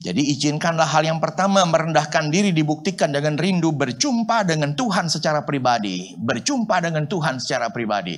[0.00, 6.16] Jadi izinkanlah hal yang pertama merendahkan diri dibuktikan dengan rindu berjumpa dengan Tuhan secara pribadi.
[6.16, 8.16] Berjumpa dengan Tuhan secara pribadi.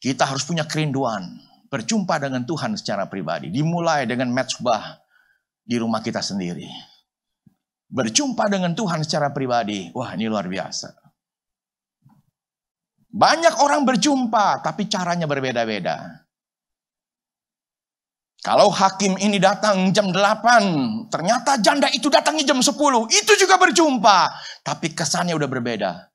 [0.00, 1.49] Kita harus punya kerinduan.
[1.70, 3.48] Berjumpa dengan Tuhan secara pribadi.
[3.54, 4.98] Dimulai dengan mezbah
[5.62, 6.66] di rumah kita sendiri.
[7.86, 9.94] Berjumpa dengan Tuhan secara pribadi.
[9.94, 10.90] Wah ini luar biasa.
[13.10, 16.26] Banyak orang berjumpa tapi caranya berbeda-beda.
[18.40, 22.72] Kalau hakim ini datang jam 8, ternyata janda itu datangnya jam 10,
[23.12, 24.18] itu juga berjumpa.
[24.64, 26.09] Tapi kesannya udah berbeda.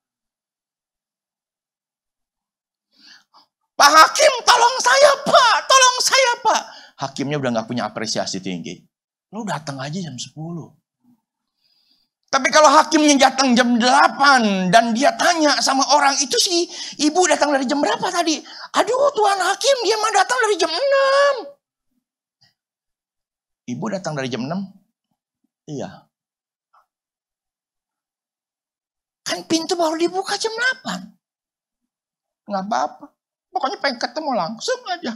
[3.76, 6.64] Pak Hakim, tolong saya Pak, tolong saya Pak.
[6.96, 8.80] Hakimnya udah gak punya apresiasi tinggi.
[9.36, 10.32] Lu datang aja jam 10.
[12.36, 16.68] Tapi kalau hakimnya datang jam 8 dan dia tanya sama orang itu sih,
[17.00, 18.44] ibu datang dari jam berapa tadi?
[18.76, 21.48] Aduh Tuhan Hakim, dia mah datang dari jam 6.
[23.72, 24.52] Ibu datang dari jam 6?
[25.72, 26.12] Iya.
[29.24, 32.52] Kan pintu baru dibuka jam 8.
[32.52, 33.15] Nggak apa-apa.
[33.56, 35.16] Pokoknya pengen ketemu langsung aja.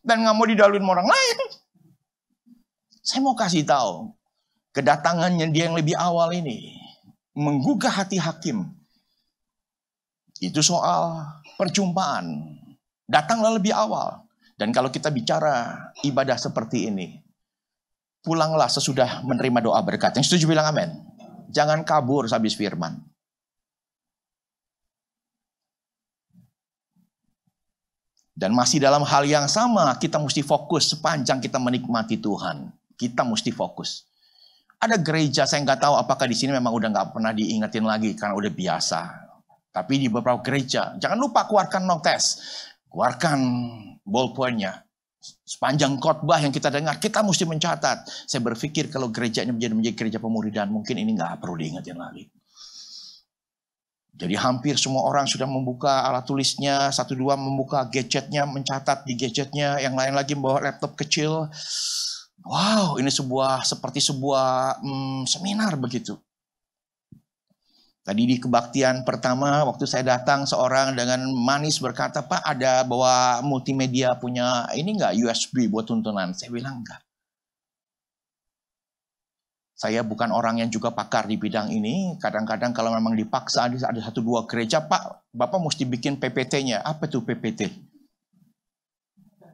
[0.00, 1.38] Dan nggak mau didaluin orang lain.
[3.04, 4.16] Saya mau kasih tahu.
[4.72, 6.80] Kedatangannya dia yang lebih awal ini.
[7.36, 8.72] Menggugah hati hakim.
[10.40, 11.28] Itu soal
[11.60, 12.56] perjumpaan.
[13.04, 14.24] Datanglah lebih awal.
[14.56, 17.20] Dan kalau kita bicara ibadah seperti ini,
[18.24, 20.16] pulanglah sesudah menerima doa berkat.
[20.16, 21.04] Yang setuju bilang amin.
[21.52, 23.09] Jangan kabur habis firman.
[28.40, 32.72] Dan masih dalam hal yang sama, kita mesti fokus sepanjang kita menikmati Tuhan.
[32.96, 34.08] Kita mesti fokus.
[34.80, 38.32] Ada gereja, saya nggak tahu apakah di sini memang udah nggak pernah diingetin lagi karena
[38.32, 39.00] udah biasa.
[39.76, 42.40] Tapi di beberapa gereja, jangan lupa keluarkan notes.
[42.88, 43.38] Keluarkan
[44.08, 44.88] ballpointnya.
[45.44, 48.08] Sepanjang khotbah yang kita dengar, kita mesti mencatat.
[48.24, 52.24] Saya berpikir kalau gereja ini menjadi, menjadi gereja pemuridan, mungkin ini nggak perlu diingetin lagi.
[54.20, 59.80] Jadi hampir semua orang sudah membuka alat tulisnya, satu dua membuka gadgetnya, mencatat di gadgetnya,
[59.80, 61.48] yang lain lagi membawa laptop kecil.
[62.44, 66.20] Wow, ini sebuah seperti sebuah hmm, seminar begitu.
[68.00, 74.16] Tadi di kebaktian pertama waktu saya datang seorang dengan manis berkata, Pak ada bawa multimedia
[74.20, 76.36] punya ini enggak USB buat tuntunan?
[76.36, 77.00] Saya bilang enggak.
[79.80, 82.20] Saya bukan orang yang juga pakar di bidang ini.
[82.20, 86.84] Kadang-kadang kalau memang dipaksa ada, satu dua gereja, Pak, Bapak mesti bikin PPT-nya.
[86.84, 87.72] Apa tuh PPT?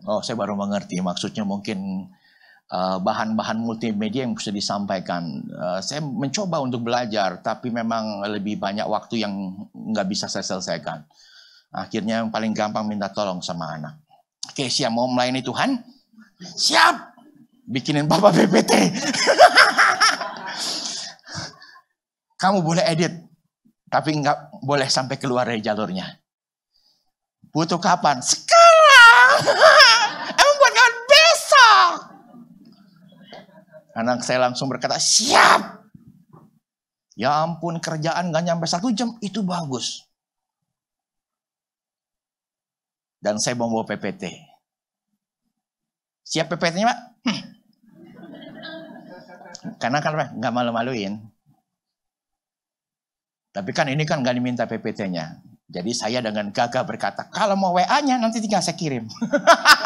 [0.03, 0.99] Oh, saya baru mengerti.
[0.99, 2.11] Maksudnya mungkin
[2.67, 5.39] Eh, bahan-bahan multimedia yang bisa disampaikan.
[5.55, 11.07] Uh, saya mencoba untuk belajar, tapi memang lebih banyak waktu yang nggak bisa saya selesaikan.
[11.71, 13.95] Akhirnya yang paling gampang minta tolong sama anak.
[14.51, 15.79] Oke, siap mau melayani Tuhan?
[16.43, 17.15] Siap!
[17.71, 18.73] Bikinin Bapak PPT.
[22.37, 23.13] Kamu boleh edit,
[23.89, 26.05] tapi nggak boleh sampai keluar dari jalurnya.
[27.51, 28.21] Butuh kapan?
[28.21, 29.31] Sekarang!
[33.97, 35.89] Anak saya langsung berkata, siap.
[37.17, 40.05] Ya ampun kerjaan gak nyampe satu jam, itu bagus.
[43.17, 44.29] Dan saya bawa PPT.
[46.29, 46.99] Siap PPT-nya Pak?
[47.25, 47.41] Hmm.
[49.81, 51.17] Karena kan nggak malu-maluin.
[53.57, 55.41] Tapi kan ini kan nggak diminta PPT-nya.
[55.67, 59.09] Jadi saya dengan gagah berkata, kalau mau WA-nya nanti tinggal saya kirim.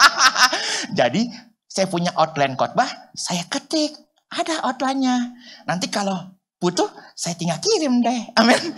[0.99, 1.31] Jadi
[1.71, 3.95] Saya punya outline khotbah, saya ketik.
[4.27, 5.39] Ada outline-nya.
[5.71, 8.27] Nanti kalau butuh, saya tinggal kirim deh.
[8.43, 8.75] Amin.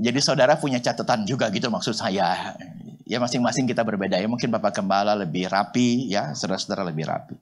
[0.00, 2.56] Jadi saudara punya catatan juga gitu maksud saya.
[3.04, 4.24] Ya masing-masing kita berbeda ya.
[4.24, 7.36] Mungkin Bapak Gembala lebih rapi, ya saudara-saudara lebih rapi.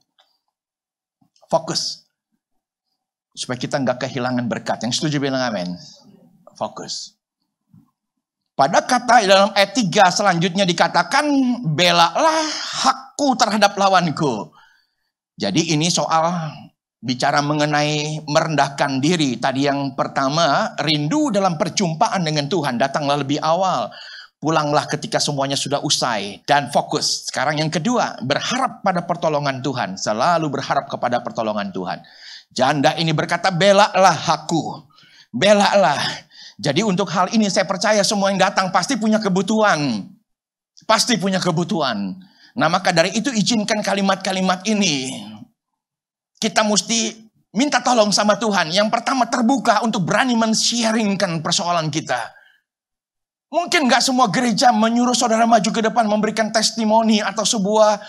[1.47, 2.03] Fokus.
[3.33, 4.85] Supaya kita nggak kehilangan berkat.
[4.85, 5.73] Yang setuju bilang amin.
[6.53, 7.17] Fokus.
[8.53, 11.25] Pada kata dalam ayat 3 selanjutnya dikatakan,
[11.73, 12.45] belalah
[12.85, 14.53] hakku terhadap lawanku.
[15.33, 16.29] Jadi ini soal
[17.01, 19.41] bicara mengenai merendahkan diri.
[19.41, 22.77] Tadi yang pertama, rindu dalam perjumpaan dengan Tuhan.
[22.77, 23.89] Datanglah lebih awal.
[24.37, 27.27] Pulanglah ketika semuanya sudah usai dan fokus.
[27.27, 29.97] Sekarang yang kedua, berharap pada pertolongan Tuhan.
[29.97, 31.99] Selalu berharap kepada pertolongan Tuhan.
[32.53, 34.85] Janda ini berkata, belalah aku.
[35.33, 35.97] Belalah.
[36.61, 40.05] Jadi untuk hal ini saya percaya semua yang datang pasti punya kebutuhan.
[40.85, 42.13] Pasti punya kebutuhan.
[42.53, 45.09] Nah maka dari itu izinkan kalimat-kalimat ini.
[46.37, 47.17] Kita mesti
[47.57, 48.69] minta tolong sama Tuhan.
[48.69, 52.29] Yang pertama terbuka untuk berani men-sharingkan persoalan kita.
[53.53, 58.01] Mungkin gak semua gereja menyuruh saudara maju ke depan memberikan testimoni atau sebuah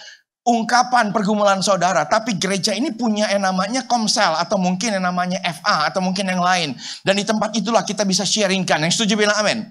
[0.45, 2.05] ungkapan pergumulan saudara.
[2.05, 6.41] Tapi gereja ini punya yang namanya komsel atau mungkin yang namanya FA atau mungkin yang
[6.41, 6.77] lain.
[7.01, 8.85] Dan di tempat itulah kita bisa sharingkan.
[8.85, 9.65] Yang setuju bilang amin.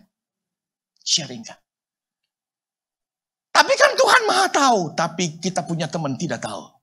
[1.06, 1.58] Sharingkan.
[3.54, 4.82] Tapi kan Tuhan maha tahu.
[4.98, 6.74] Tapi kita punya teman tidak tahu.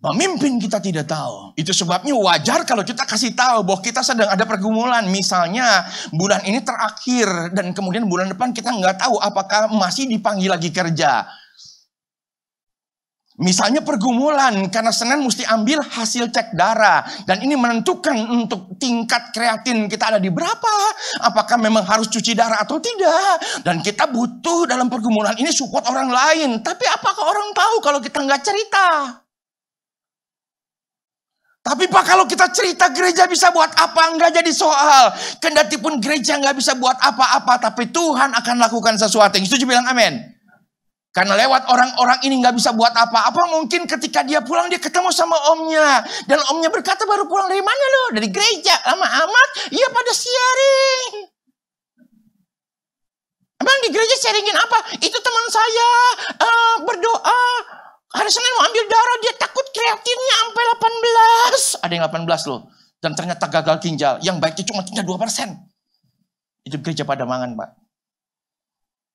[0.00, 1.52] Pemimpin kita tidak tahu.
[1.60, 5.04] Itu sebabnya wajar kalau kita kasih tahu bahwa kita sedang ada pergumulan.
[5.12, 10.72] Misalnya bulan ini terakhir dan kemudian bulan depan kita nggak tahu apakah masih dipanggil lagi
[10.72, 11.28] kerja.
[13.40, 17.00] Misalnya pergumulan, karena Senin mesti ambil hasil cek darah.
[17.24, 20.74] Dan ini menentukan untuk tingkat kreatin kita ada di berapa.
[21.24, 23.40] Apakah memang harus cuci darah atau tidak.
[23.64, 26.60] Dan kita butuh dalam pergumulan ini support orang lain.
[26.60, 28.86] Tapi apakah orang tahu kalau kita nggak cerita?
[31.64, 34.20] Tapi Pak kalau kita cerita gereja bisa buat apa?
[34.20, 35.16] Nggak jadi soal.
[35.40, 37.56] Kendati pun gereja nggak bisa buat apa-apa.
[37.56, 39.40] Tapi Tuhan akan lakukan sesuatu.
[39.40, 40.29] Yang setuju bilang amin.
[41.10, 43.50] Karena lewat orang-orang ini nggak bisa buat apa-apa.
[43.58, 46.06] Mungkin ketika dia pulang dia ketemu sama omnya.
[46.30, 48.02] Dan omnya berkata baru pulang dari mana lo?
[48.14, 48.78] Dari gereja.
[48.94, 49.48] Lama amat.
[49.74, 51.02] Iya pada sharing.
[53.58, 54.78] Emang di gereja sharingin apa?
[55.02, 55.90] Itu teman saya
[56.46, 57.42] uh, berdoa.
[58.14, 59.16] Hari Senin mau ambil darah.
[59.26, 60.64] Dia takut kreatinnya sampai
[61.82, 61.90] 18.
[61.90, 62.70] Ada yang 18 loh.
[63.02, 64.22] Dan ternyata gagal ginjal.
[64.22, 65.58] Yang baiknya cuma tinggal 2%.
[66.70, 67.79] Itu gereja pada mangan pak.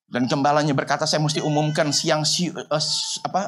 [0.06, 2.84] Dan gembalanya berkata saya mesti umumkan siang siur, uh,
[3.26, 3.42] apa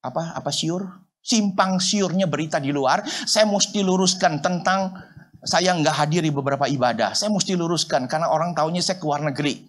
[0.00, 0.80] apa apa siur
[1.20, 3.04] simpang siurnya berita di luar.
[3.04, 4.96] Saya mesti luruskan tentang
[5.44, 7.12] saya nggak hadiri beberapa ibadah.
[7.12, 9.68] Saya mesti luruskan karena orang tahunya saya ke luar negeri.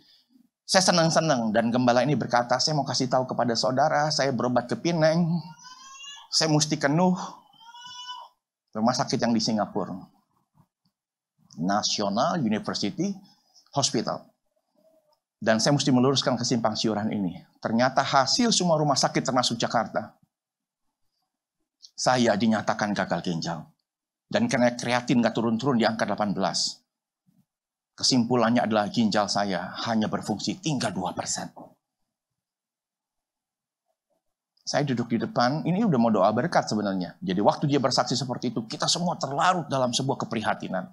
[0.63, 4.79] Saya senang-senang dan gembala ini berkata, saya mau kasih tahu kepada saudara, saya berobat ke
[4.79, 5.27] Pineng,
[6.31, 7.19] saya mesti ke Nuh,
[8.71, 9.99] rumah sakit yang di Singapura.
[11.59, 13.11] National University
[13.75, 14.30] Hospital.
[15.41, 17.33] Dan saya mesti meluruskan kesimpang siuran ini.
[17.57, 20.13] Ternyata hasil semua rumah sakit termasuk Jakarta.
[21.97, 23.65] Saya dinyatakan gagal ginjal.
[24.29, 26.37] Dan karena kreatin gak turun-turun di angka 18.
[27.97, 31.73] Kesimpulannya adalah ginjal saya hanya berfungsi tinggal 2%.
[34.61, 37.17] Saya duduk di depan, ini udah mau doa berkat sebenarnya.
[37.17, 40.85] Jadi waktu dia bersaksi seperti itu, kita semua terlarut dalam sebuah keprihatinan.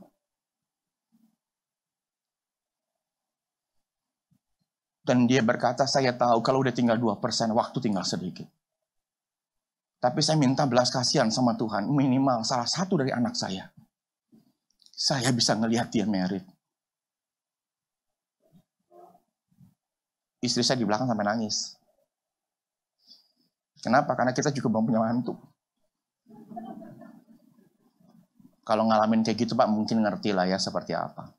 [5.09, 7.17] Dan dia berkata, saya tahu kalau udah tinggal 2%,
[7.57, 8.45] waktu tinggal sedikit.
[9.97, 13.73] Tapi saya minta belas kasihan sama Tuhan, minimal salah satu dari anak saya.
[14.93, 16.45] Saya bisa ngelihat dia merit.
[20.45, 21.81] Istri saya di belakang sampai nangis.
[23.81, 24.13] Kenapa?
[24.13, 25.35] Karena kita juga belum punya mantu.
[28.61, 31.38] Kalau ngalamin kayak gitu Pak, mungkin ngerti lah ya seperti apa.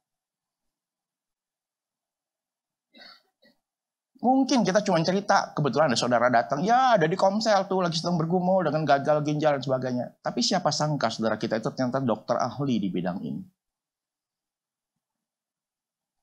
[4.20, 8.20] Mungkin kita cuma cerita, kebetulan ada saudara datang, ya ada di komsel tuh lagi sedang
[8.20, 10.05] bergumul dengan gagal ginjal dan sebagainya.
[10.20, 13.39] Tapi siapa sangka saudara kita itu ternyata dokter ahli di bidang ini.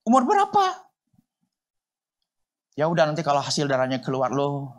[0.04, 0.86] Umur berapa?
[2.76, 4.76] Ya udah nanti kalau hasil darahnya keluar lo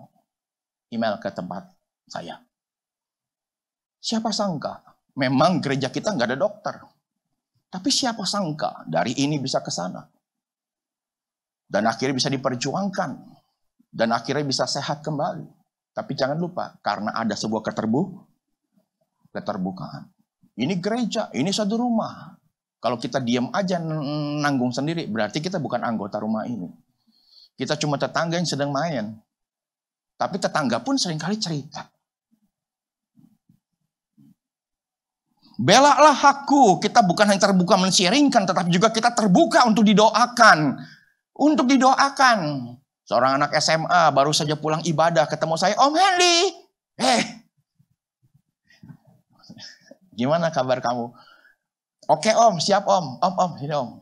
[0.93, 1.73] email ke tempat
[2.05, 2.37] saya.
[3.97, 4.85] Siapa sangka?
[5.17, 6.75] Memang gereja kita nggak ada dokter.
[7.67, 10.05] Tapi siapa sangka dari ini bisa ke sana.
[11.67, 13.09] Dan akhirnya bisa diperjuangkan.
[13.91, 15.43] Dan akhirnya bisa sehat kembali.
[15.91, 18.01] Tapi jangan lupa, karena ada sebuah keterbu,
[19.33, 20.05] keterbukaan.
[20.57, 22.37] Ini gereja, ini satu rumah.
[22.77, 26.69] Kalau kita diam aja nanggung sendiri, berarti kita bukan anggota rumah ini.
[27.57, 29.17] Kita cuma tetangga yang sedang main.
[30.17, 31.89] Tapi tetangga pun sering kali cerita.
[35.57, 40.77] Belalah aku, kita bukan hanya terbuka mensharingkan, tetapi juga kita terbuka untuk didoakan.
[41.37, 42.39] Untuk didoakan.
[43.07, 46.51] Seorang anak SMA baru saja pulang ibadah, ketemu saya, Om Henry.
[46.97, 47.23] Eh,
[50.17, 51.13] gimana kabar kamu?
[52.09, 54.01] Oke om, siap om, om, om, sini om.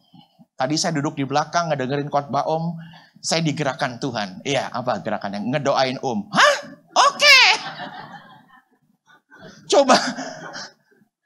[0.56, 2.80] Tadi saya duduk di belakang ngedengerin khotbah om,
[3.20, 4.46] saya digerakkan Tuhan.
[4.48, 5.44] Iya, apa gerakannya?
[5.44, 6.30] Ngedoain om.
[6.32, 6.56] Hah?
[6.96, 7.40] Oke.
[9.68, 9.98] Coba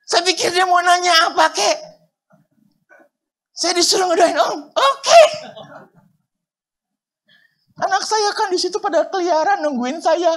[0.10, 1.78] saya pikir dia mau nanya apa kek.
[3.54, 4.60] Saya disuruh ngedoain om.
[4.74, 5.06] Oke.
[5.06, 5.26] Okay.
[7.80, 10.36] Anak saya kan di situ pada keliaran nungguin saya.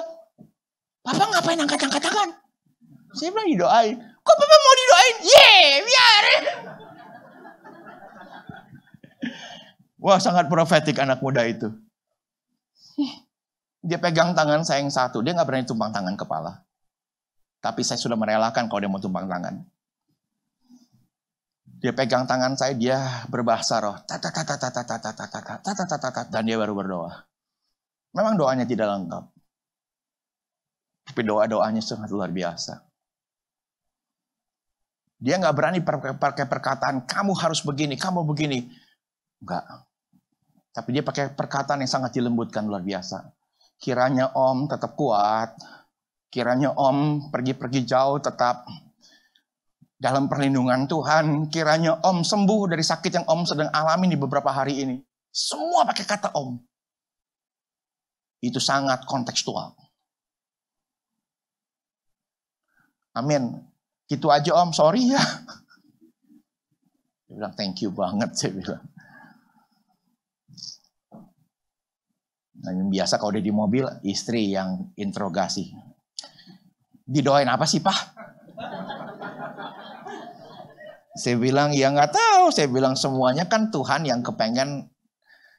[1.03, 2.30] Papa ngapain angkat-angkat tangan?
[3.18, 3.97] Saya bilang didoain.
[3.99, 5.16] Kok papa mau didoain?
[5.26, 5.51] Ye,
[5.82, 6.24] biar.
[9.99, 11.70] Wah sangat profetik anak muda itu.
[13.82, 15.26] Dia pegang tangan saya yang satu.
[15.26, 16.62] Dia nggak berani tumpang tangan kepala.
[17.59, 19.62] Tapi saya sudah merelakan kalau dia mau tumpang tangan.
[21.82, 23.99] Dia pegang tangan saya, dia berbahasa roh.
[26.30, 27.32] Dan dia baru berdoa.
[28.12, 29.24] Memang doanya tidak lengkap.
[31.12, 32.84] Tapi doa-doanya sangat luar biasa.
[35.22, 35.80] Dia nggak berani
[36.18, 38.68] pakai perkataan, kamu harus begini, kamu begini.
[39.42, 39.64] Enggak.
[40.72, 43.28] Tapi dia pakai perkataan yang sangat dilembutkan luar biasa.
[43.78, 45.54] Kiranya om tetap kuat,
[46.32, 48.64] Kiranya Om pergi-pergi jauh tetap
[50.00, 51.52] dalam perlindungan Tuhan.
[51.52, 54.96] Kiranya Om sembuh dari sakit yang Om sedang alami di beberapa hari ini.
[55.28, 56.56] Semua pakai kata Om.
[58.43, 59.72] Itu sangat kontekstual.
[63.14, 63.62] Amin.
[64.11, 65.22] Gitu aja Om, sorry ya.
[67.30, 68.82] Dia bilang thank you banget, saya bilang.
[72.62, 75.72] Nah, yang biasa kalau udah di mobil, istri yang interogasi
[77.12, 78.16] didoain apa sih pak?
[81.12, 82.49] Saya bilang ya nggak tahu.
[82.49, 84.88] Saya bilang semuanya kan Tuhan yang kepengen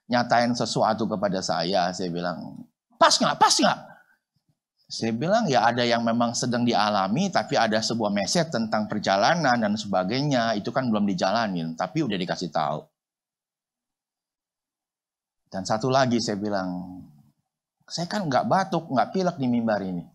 [0.10, 1.94] nyatain sesuatu kepada saya.
[1.94, 2.66] Saya bilang
[3.04, 3.36] pas nggak?
[3.36, 3.80] Pas nggak?
[4.88, 9.76] Saya bilang ya ada yang memang sedang dialami, tapi ada sebuah message tentang perjalanan dan
[9.76, 10.56] sebagainya.
[10.56, 12.80] Itu kan belum dijalanin, tapi udah dikasih tahu.
[15.52, 17.04] Dan satu lagi saya bilang,
[17.84, 20.06] saya kan nggak batuk, nggak pilek di mimbar ini.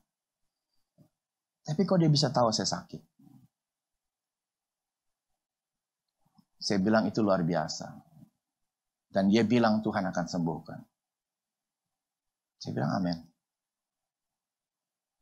[1.69, 3.03] Tapi kok dia bisa tahu saya sakit?
[6.59, 7.93] Saya bilang itu luar biasa.
[9.13, 10.81] Dan dia bilang Tuhan akan sembuhkan.
[12.59, 13.19] Saya bilang amin.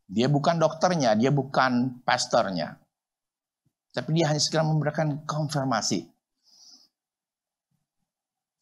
[0.06, 2.78] Dia bukan dokternya, dia bukan pastornya.
[3.92, 6.04] Tapi dia hanya segera memberikan konfirmasi.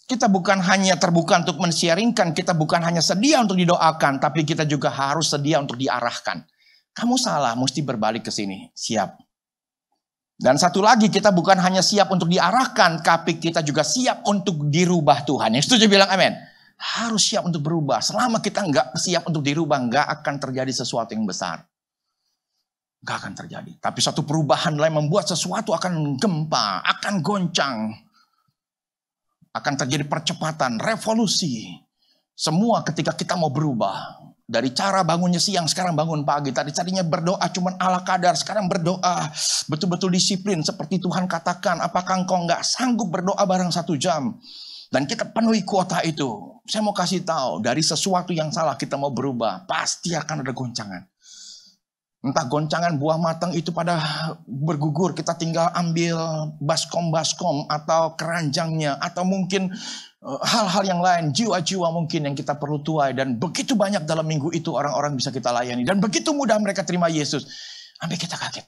[0.05, 4.93] Kita bukan hanya terbuka untuk mensharingkan, kita bukan hanya sedia untuk didoakan, tapi kita juga
[4.93, 6.45] harus sedia untuk diarahkan.
[6.93, 8.69] Kamu salah, mesti berbalik ke sini.
[8.71, 9.17] Siap.
[10.35, 15.25] Dan satu lagi, kita bukan hanya siap untuk diarahkan, tapi kita juga siap untuk dirubah
[15.25, 15.57] Tuhan.
[15.57, 16.37] Yang setuju bilang amin.
[16.85, 18.05] Harus siap untuk berubah.
[18.05, 21.65] Selama kita nggak siap untuk dirubah, nggak akan terjadi sesuatu yang besar.
[23.01, 23.73] Nggak akan terjadi.
[23.81, 27.89] Tapi satu perubahan lain membuat sesuatu akan gempa, akan goncang.
[29.57, 31.73] Akan terjadi percepatan, revolusi.
[32.37, 34.21] Semua ketika kita mau berubah.
[34.45, 36.53] Dari cara bangunnya siang, sekarang bangun pagi.
[36.53, 39.33] Tadi tadinya berdoa cuma ala kadar, sekarang berdoa
[39.73, 40.61] betul-betul disiplin.
[40.61, 44.37] Seperti Tuhan katakan, apakah engkau nggak sanggup berdoa bareng satu jam?
[44.95, 46.55] Dan kita penuhi kuota itu.
[46.71, 51.03] Saya mau kasih tahu, dari sesuatu yang salah kita mau berubah, pasti akan ada goncangan.
[52.25, 53.99] Entah goncangan buah matang itu pada
[54.47, 56.17] bergugur, kita tinggal ambil
[56.63, 59.75] baskom-baskom atau keranjangnya, atau mungkin
[60.25, 63.13] Eh, hal-hal yang lain, jiwa-jiwa mungkin yang kita perlu tuai.
[63.13, 65.85] Dan begitu banyak dalam minggu itu orang-orang bisa kita layani.
[65.85, 67.45] Dan begitu mudah mereka terima Yesus.
[68.01, 68.65] Sampai kita kaget.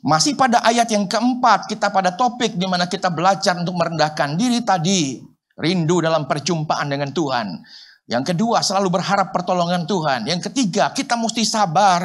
[0.00, 4.64] Masih pada ayat yang keempat, kita pada topik di mana kita belajar untuk merendahkan diri
[4.64, 5.20] tadi.
[5.60, 7.60] Rindu dalam perjumpaan dengan Tuhan.
[8.08, 10.24] Yang kedua, selalu berharap pertolongan Tuhan.
[10.24, 12.00] Yang ketiga, kita mesti sabar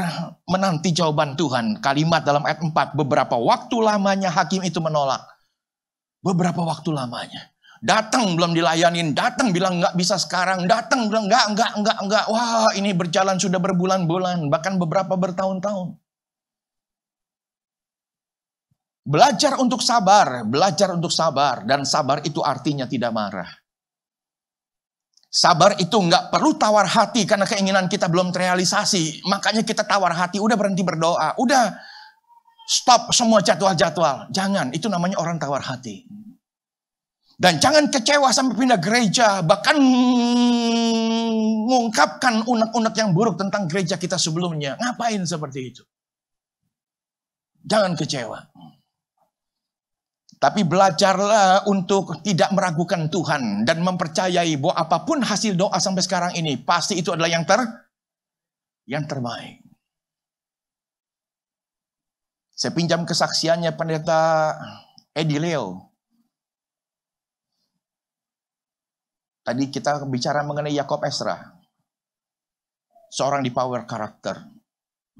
[0.46, 1.80] menanti jawaban Tuhan.
[1.80, 5.24] Kalimat dalam ayat 4, beberapa waktu lamanya hakim itu menolak.
[6.20, 7.50] Beberapa waktu lamanya.
[7.82, 12.26] Datang belum dilayanin, datang bilang nggak bisa sekarang, datang bilang nggak, nggak, nggak, nggak.
[12.28, 16.05] Wah ini berjalan sudah berbulan-bulan, bahkan beberapa bertahun-tahun.
[19.06, 21.61] Belajar untuk sabar, belajar untuk sabar.
[21.61, 23.49] Dan sabar itu artinya tidak marah.
[25.30, 29.30] Sabar itu nggak perlu tawar hati karena keinginan kita belum terrealisasi.
[29.30, 31.38] Makanya kita tawar hati, udah berhenti berdoa.
[31.38, 31.76] Udah
[32.65, 34.34] Stop semua jadwal-jadwal.
[34.34, 36.02] Jangan, itu namanya orang tawar hati.
[37.38, 39.77] Dan jangan kecewa sampai pindah gereja, bahkan
[41.69, 44.73] mengungkapkan unek-unek yang buruk tentang gereja kita sebelumnya.
[44.82, 45.84] Ngapain seperti itu?
[47.61, 48.40] Jangan kecewa.
[50.46, 56.38] Tapi belajarlah untuk tidak meragukan Tuhan dan mempercayai bahwa apa pun hasil doa sampai sekarang
[56.38, 57.66] ini pasti itu adalah yang ter
[58.86, 59.66] yang terbaik.
[62.54, 64.54] Saya pinjam kesaksiannya pendeta
[65.18, 65.96] Edi Leo
[69.46, 71.38] Tadi kita bicara mengenai Yakob Esra.
[73.14, 74.55] Seorang di power karakter.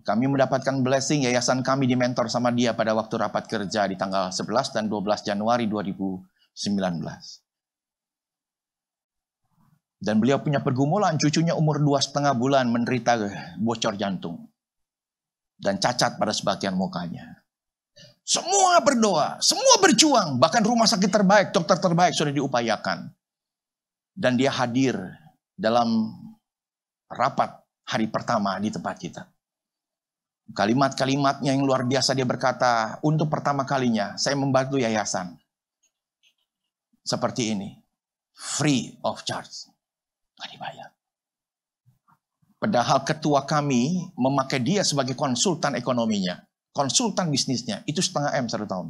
[0.06, 4.30] Kami mendapatkan blessing yayasan kami di mentor sama dia pada waktu rapat kerja di tanggal
[4.30, 6.22] 11 dan 12 Januari 2019.
[9.98, 13.18] Dan beliau punya pergumulan, cucunya umur dua setengah bulan menderita
[13.57, 14.45] bocor jantung.
[15.57, 17.41] Dan cacat pada sebagian mukanya.
[18.22, 23.10] Semua berdoa, semua berjuang, bahkan rumah sakit terbaik, dokter terbaik sudah diupayakan
[24.15, 24.95] dan dia hadir
[25.60, 26.15] dalam
[27.11, 27.52] rapat
[27.84, 29.23] hari pertama di tempat kita.
[30.53, 35.34] Kalimat-kalimatnya yang luar biasa dia berkata, untuk pertama kalinya saya membantu yayasan.
[37.01, 37.73] Seperti ini.
[38.35, 39.69] Free of charge.
[40.38, 40.89] Gak dibayar.
[42.59, 46.41] Padahal ketua kami memakai dia sebagai konsultan ekonominya.
[46.73, 47.85] Konsultan bisnisnya.
[47.85, 48.88] Itu setengah M satu tahun.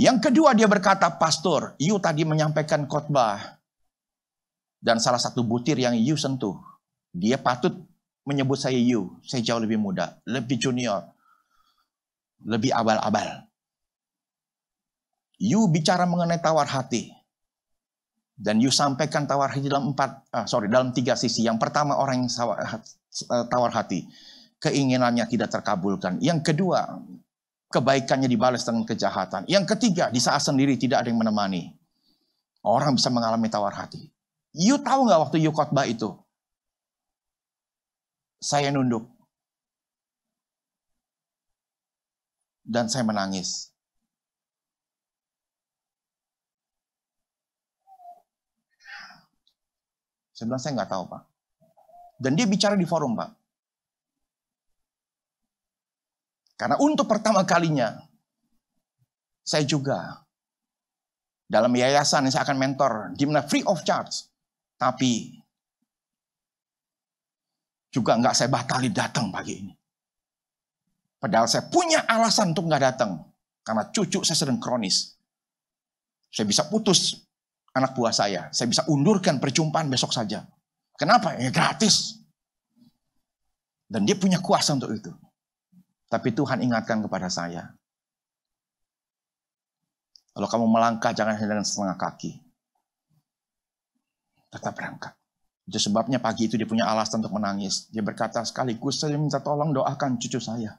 [0.00, 3.59] Yang kedua dia berkata, Pastor, you tadi menyampaikan khotbah.
[4.80, 6.56] Dan salah satu butir yang you sentuh.
[7.12, 7.76] Dia patut
[8.24, 9.20] menyebut saya you.
[9.20, 11.04] Saya jauh lebih muda, lebih junior,
[12.40, 13.44] lebih abal-abal.
[15.36, 17.12] You bicara mengenai tawar hati.
[18.40, 21.44] Dan you sampaikan tawar hati dalam empat, ah, sorry, dalam tiga sisi.
[21.44, 24.08] Yang pertama orang yang eh, tawar hati.
[24.60, 26.20] Keinginannya tidak terkabulkan.
[26.24, 26.88] Yang kedua,
[27.72, 29.44] kebaikannya dibalas dengan kejahatan.
[29.48, 31.72] Yang ketiga, di saat sendiri tidak ada yang menemani.
[32.64, 34.19] Orang bisa mengalami tawar hati.
[34.50, 36.10] You tahu nggak waktu you khotbah itu?
[38.42, 39.06] Saya nunduk.
[42.66, 43.70] Dan saya menangis.
[50.34, 51.22] Saya bilang, saya nggak tahu, Pak.
[52.16, 53.30] Dan dia bicara di forum, Pak.
[56.56, 58.00] Karena untuk pertama kalinya,
[59.44, 60.24] saya juga
[61.44, 64.29] dalam yayasan yang saya akan mentor, di mana free of charge.
[64.80, 65.36] Tapi
[67.92, 69.74] juga nggak saya batali datang pagi ini.
[71.20, 73.20] Padahal saya punya alasan untuk nggak datang.
[73.60, 75.20] Karena cucu saya sedang kronis.
[76.32, 77.28] Saya bisa putus
[77.76, 78.48] anak buah saya.
[78.56, 80.48] Saya bisa undurkan perjumpaan besok saja.
[80.96, 81.36] Kenapa?
[81.36, 82.16] Ya gratis.
[83.84, 85.12] Dan dia punya kuasa untuk itu.
[86.08, 87.68] Tapi Tuhan ingatkan kepada saya.
[90.32, 92.49] Kalau kamu melangkah jangan hanya dengan setengah kaki.
[94.50, 95.14] Tetap berangkat.
[95.70, 97.86] Itu sebabnya pagi itu dia punya alasan untuk menangis.
[97.94, 100.74] Dia berkata sekaligus saya minta tolong doakan cucu saya.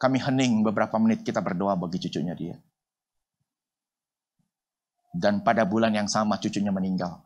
[0.00, 2.56] Kami hening beberapa menit kita berdoa bagi cucunya dia.
[5.12, 7.20] Dan pada bulan yang sama cucunya meninggal.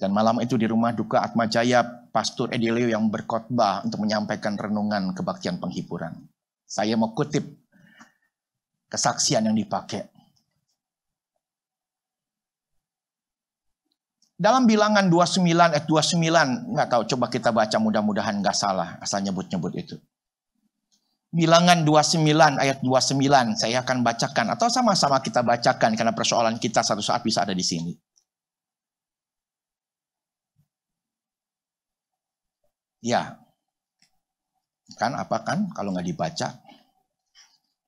[0.00, 5.12] Dan malam itu di rumah duka Atma Jaya, Pastor Edilio yang berkhotbah untuk menyampaikan renungan
[5.12, 6.24] kebaktian penghiburan.
[6.64, 7.59] Saya mau kutip
[8.90, 10.10] kesaksian yang dipakai.
[14.40, 19.72] Dalam bilangan 29 ayat 29, nggak tahu coba kita baca mudah-mudahan nggak salah asal nyebut-nyebut
[19.76, 19.96] itu.
[21.30, 22.24] Bilangan 29
[22.58, 23.20] ayat 29
[23.54, 27.62] saya akan bacakan atau sama-sama kita bacakan karena persoalan kita satu saat bisa ada di
[27.62, 27.92] sini.
[33.04, 33.36] Ya.
[34.96, 36.69] Kan apa kan kalau nggak dibaca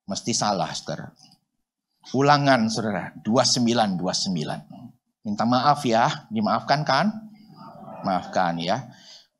[0.07, 1.15] mesti salah saudara.
[2.12, 4.03] Ulangan saudara 2929.
[5.23, 7.07] Minta maaf ya, dimaafkan kan?
[8.03, 8.91] Maafkan ya.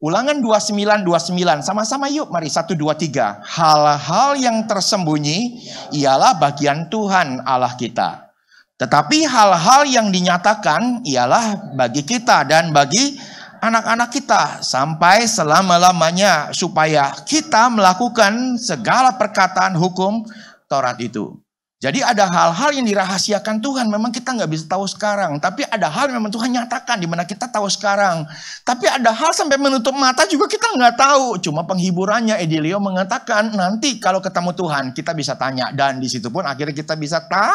[0.03, 3.39] Ulangan 2929 sama-sama yuk mari 1 2 3.
[3.39, 5.63] Hal-hal yang tersembunyi
[5.95, 8.35] ialah bagian Tuhan Allah kita.
[8.83, 13.15] Tetapi hal-hal yang dinyatakan ialah bagi kita dan bagi
[13.63, 20.27] anak-anak kita sampai selama-lamanya supaya kita melakukan segala perkataan hukum
[20.73, 21.37] Taurat itu.
[21.83, 25.43] Jadi ada hal-hal yang dirahasiakan Tuhan, memang kita nggak bisa tahu sekarang.
[25.43, 28.23] Tapi ada hal yang memang Tuhan nyatakan, di mana kita tahu sekarang.
[28.63, 31.43] Tapi ada hal sampai menutup mata juga kita nggak tahu.
[31.43, 35.75] Cuma penghiburannya Edilio mengatakan, nanti kalau ketemu Tuhan kita bisa tanya.
[35.75, 37.51] Dan di situ pun akhirnya kita bisa ta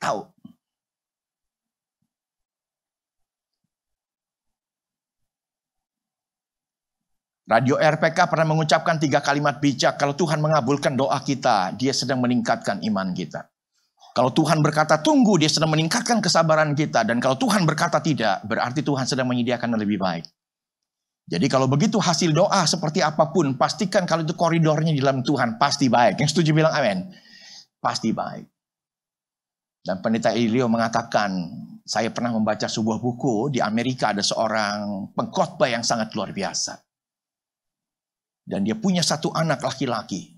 [0.00, 0.33] tahu.
[7.44, 10.00] Radio RPK pernah mengucapkan tiga kalimat bijak.
[10.00, 13.52] Kalau Tuhan mengabulkan doa kita, dia sedang meningkatkan iman kita.
[14.16, 17.04] Kalau Tuhan berkata tunggu, dia sedang meningkatkan kesabaran kita.
[17.04, 20.24] Dan kalau Tuhan berkata tidak, berarti Tuhan sedang menyediakan yang lebih baik.
[21.24, 25.60] Jadi kalau begitu hasil doa seperti apa pun, pastikan kalau itu koridornya di dalam Tuhan,
[25.60, 26.24] pasti baik.
[26.24, 27.12] Yang setuju bilang amin.
[27.76, 28.46] Pasti baik.
[29.84, 31.44] Dan pendeta Ilio mengatakan,
[31.84, 36.83] saya pernah membaca sebuah buku di Amerika ada seorang pengkhotbah yang sangat luar biasa.
[38.44, 40.36] Dan dia punya satu anak laki-laki.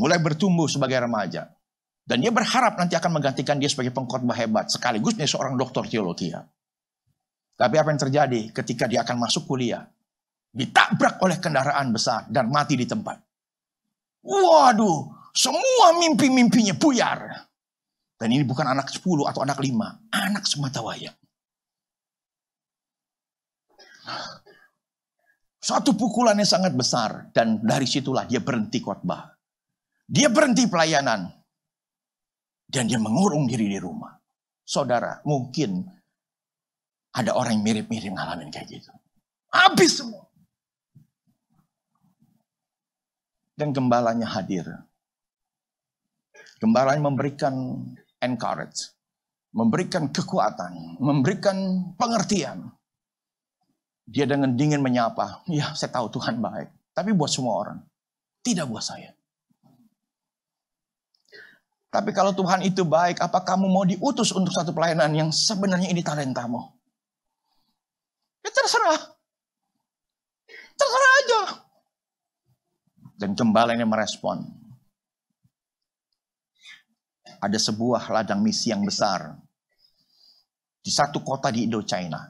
[0.00, 1.52] Mulai bertumbuh sebagai remaja.
[2.08, 4.72] Dan dia berharap nanti akan menggantikan dia sebagai pengkhotbah hebat.
[4.72, 6.32] Sekaligus dia seorang doktor teologi.
[7.58, 9.84] Tapi apa yang terjadi ketika dia akan masuk kuliah?
[10.48, 13.20] Ditabrak oleh kendaraan besar dan mati di tempat.
[14.24, 17.44] Waduh, semua mimpi-mimpinya buyar.
[18.18, 21.14] Dan ini bukan anak 10 atau anak 5, anak semata wayang.
[25.68, 29.36] Satu pukulannya sangat besar dan dari situlah dia berhenti khotbah.
[30.08, 31.28] Dia berhenti pelayanan
[32.72, 34.16] dan dia mengurung diri di rumah.
[34.64, 35.84] Saudara, mungkin
[37.12, 38.88] ada orang yang mirip-mirip ngalamin kayak gitu.
[39.52, 40.24] Habis semua.
[43.52, 44.64] Dan gembalanya hadir.
[46.64, 47.84] Gembalanya memberikan
[48.24, 48.96] encourage.
[49.52, 50.96] Memberikan kekuatan.
[50.96, 52.72] Memberikan pengertian.
[54.08, 55.44] Dia dengan dingin menyapa.
[55.52, 56.72] Ya saya tahu Tuhan baik.
[56.96, 57.78] Tapi buat semua orang.
[58.40, 59.12] Tidak buat saya.
[61.88, 66.04] Tapi kalau Tuhan itu baik, apa kamu mau diutus untuk satu pelayanan yang sebenarnya ini
[66.04, 66.60] talentamu?
[68.44, 69.00] Ya terserah.
[70.76, 71.40] Terserah aja.
[73.16, 74.44] Dan gembala ini merespon.
[77.40, 79.36] Ada sebuah ladang misi yang besar.
[80.80, 82.24] Di satu kota di Indochina.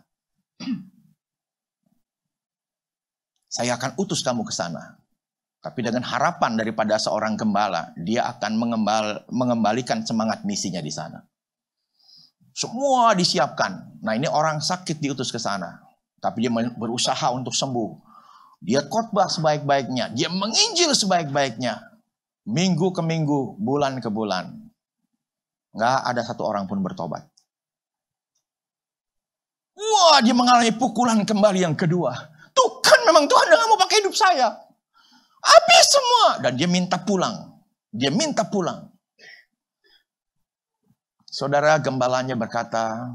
[3.49, 5.01] Saya akan utus kamu ke sana.
[5.59, 11.25] Tapi dengan harapan daripada seorang gembala, dia akan mengembal, mengembalikan semangat misinya di sana.
[12.55, 13.99] Semua disiapkan.
[14.05, 15.83] Nah ini orang sakit diutus ke sana.
[16.23, 17.91] Tapi dia berusaha untuk sembuh.
[18.63, 20.15] Dia khotbah sebaik-baiknya.
[20.15, 21.79] Dia menginjil sebaik-baiknya.
[22.47, 24.51] Minggu ke minggu, bulan ke bulan.
[25.75, 27.27] Nggak ada satu orang pun bertobat.
[29.79, 32.38] Wah, dia mengalami pukulan kembali yang kedua.
[32.59, 34.51] Tuh kan memang Tuhan nggak mau pakai hidup saya.
[35.39, 36.43] Habis semua.
[36.43, 37.63] Dan dia minta pulang.
[37.95, 38.91] Dia minta pulang.
[41.23, 43.15] Saudara gembalanya berkata,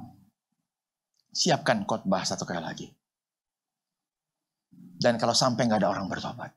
[1.34, 2.88] siapkan khotbah satu kali lagi.
[4.72, 6.56] Dan kalau sampai nggak ada orang bertobat,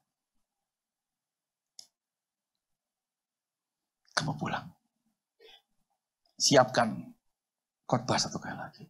[4.14, 4.70] kamu pulang.
[6.38, 7.02] Siapkan
[7.90, 8.84] khotbah satu kali lagi.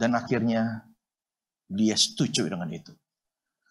[0.00, 0.88] Dan akhirnya
[1.68, 2.96] dia setuju dengan itu.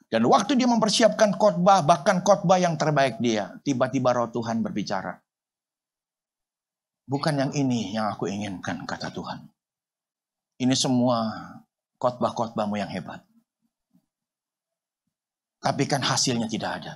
[0.10, 5.18] Dan waktu dia mempersiapkan khotbah, bahkan khotbah yang terbaik dia, tiba-tiba roh Tuhan berbicara.
[7.10, 9.50] Bukan yang ini yang aku inginkan, kata Tuhan.
[10.62, 11.30] Ini semua
[12.02, 13.22] khotbah-khotbahmu yang hebat.
[15.62, 16.94] Tapi kan hasilnya tidak ada.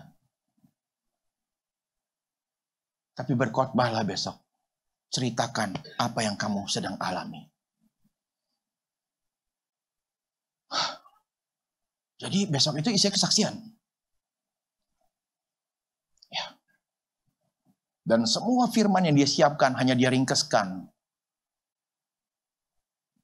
[3.14, 4.42] Tapi berkhotbahlah besok.
[5.14, 7.53] Ceritakan apa yang kamu sedang alami.
[12.24, 13.52] Jadi besok itu isi kesaksian.
[16.32, 16.56] Ya.
[18.08, 20.88] Dan semua firman yang dia siapkan hanya dia ringkeskan.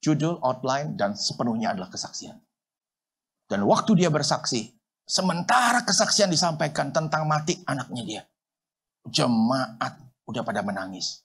[0.03, 2.43] Judul, outline, dan sepenuhnya adalah kesaksian.
[3.47, 4.75] Dan waktu dia bersaksi,
[5.07, 8.21] sementara kesaksian disampaikan tentang mati anaknya dia.
[9.07, 9.95] Jemaat
[10.27, 11.23] udah pada menangis.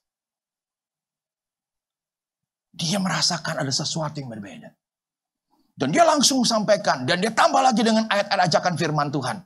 [2.71, 4.71] Dia merasakan ada sesuatu yang berbeda.
[5.75, 7.03] Dan dia langsung sampaikan.
[7.03, 9.43] Dan dia tambah lagi dengan ayat-ayat ajakan firman Tuhan.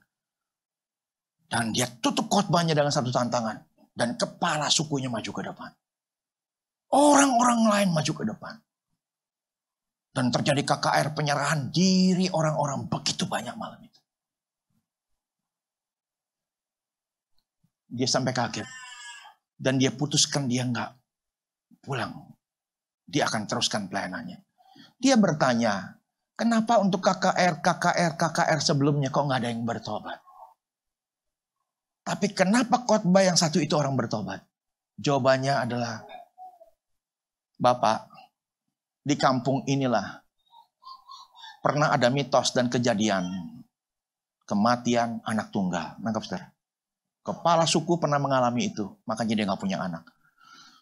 [1.49, 3.65] Dan dia tutup khotbahnya dengan satu tantangan.
[3.89, 5.73] Dan kepala sukunya maju ke depan.
[6.93, 8.55] Orang-orang lain maju ke depan.
[10.13, 13.99] Dan terjadi KKR penyerahan diri orang-orang begitu banyak malam itu.
[17.89, 18.69] Dia sampai kaget.
[19.57, 20.93] Dan dia putuskan dia nggak
[21.81, 22.29] pulang.
[23.09, 24.37] Dia akan teruskan pelayanannya.
[25.01, 25.98] Dia bertanya,
[26.39, 30.23] Kenapa untuk KKR, KKR, KKR sebelumnya kok nggak ada yang bertobat?
[32.07, 34.39] Tapi kenapa khotbah yang satu itu orang bertobat?
[34.95, 35.99] Jawabannya adalah,
[37.59, 38.07] Bapak,
[39.03, 40.23] di kampung inilah
[41.59, 43.27] pernah ada mitos dan kejadian
[44.47, 45.99] kematian anak tunggal.
[45.99, 46.47] Nangkap saudara?
[47.19, 50.07] Kepala suku pernah mengalami itu, makanya dia nggak punya anak.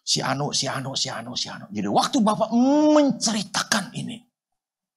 [0.06, 1.66] Si Anu, si Anu, si Anu, si Anu.
[1.74, 2.54] Jadi waktu Bapak
[2.94, 4.27] menceritakan ini,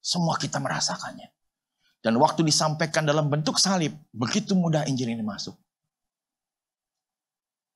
[0.00, 1.28] Semua kita merasakannya.
[2.00, 5.52] Dan waktu disampaikan dalam bentuk salib, begitu mudah Injil ini masuk.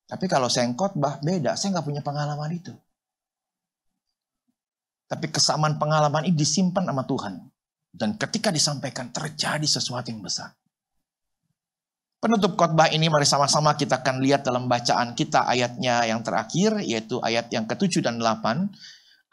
[0.05, 2.73] Tapi kalau saya khotbah beda, saya nggak punya pengalaman itu.
[5.05, 7.33] Tapi kesamaan pengalaman ini disimpan sama Tuhan.
[7.95, 10.53] Dan ketika disampaikan terjadi sesuatu yang besar.
[12.17, 17.21] Penutup khotbah ini mari sama-sama kita akan lihat dalam bacaan kita ayatnya yang terakhir yaitu
[17.21, 18.73] ayat yang ke-7 dan 8.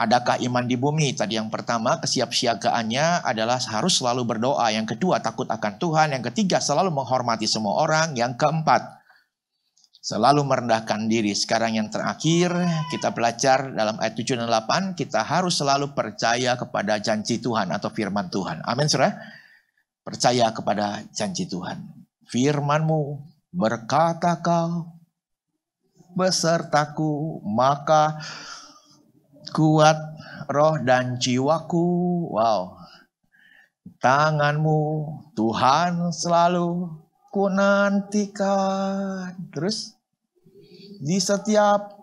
[0.01, 1.13] Adakah iman di bumi?
[1.13, 4.73] Tadi yang pertama kesiapsiagaannya adalah harus selalu berdoa.
[4.73, 6.17] Yang kedua takut akan Tuhan.
[6.17, 8.17] Yang ketiga selalu menghormati semua orang.
[8.17, 9.03] Yang keempat
[10.03, 11.31] Selalu merendahkan diri.
[11.31, 12.51] Sekarang yang terakhir
[12.91, 14.99] kita belajar dalam ayat 7 dan 8.
[14.99, 18.67] Kita harus selalu percaya kepada janji Tuhan atau firman Tuhan.
[18.67, 19.15] Amin saudara.
[20.03, 21.87] Percaya kepada janji Tuhan.
[22.27, 24.91] Firmanmu berkata kau
[26.19, 28.19] besertaku maka
[29.51, 29.99] kuat
[30.47, 31.87] roh dan jiwaku.
[32.31, 32.79] Wow.
[33.99, 34.81] Tanganmu
[35.35, 36.91] Tuhan selalu
[37.35, 39.35] ku nantikan.
[39.51, 39.99] Terus
[41.03, 41.99] di setiap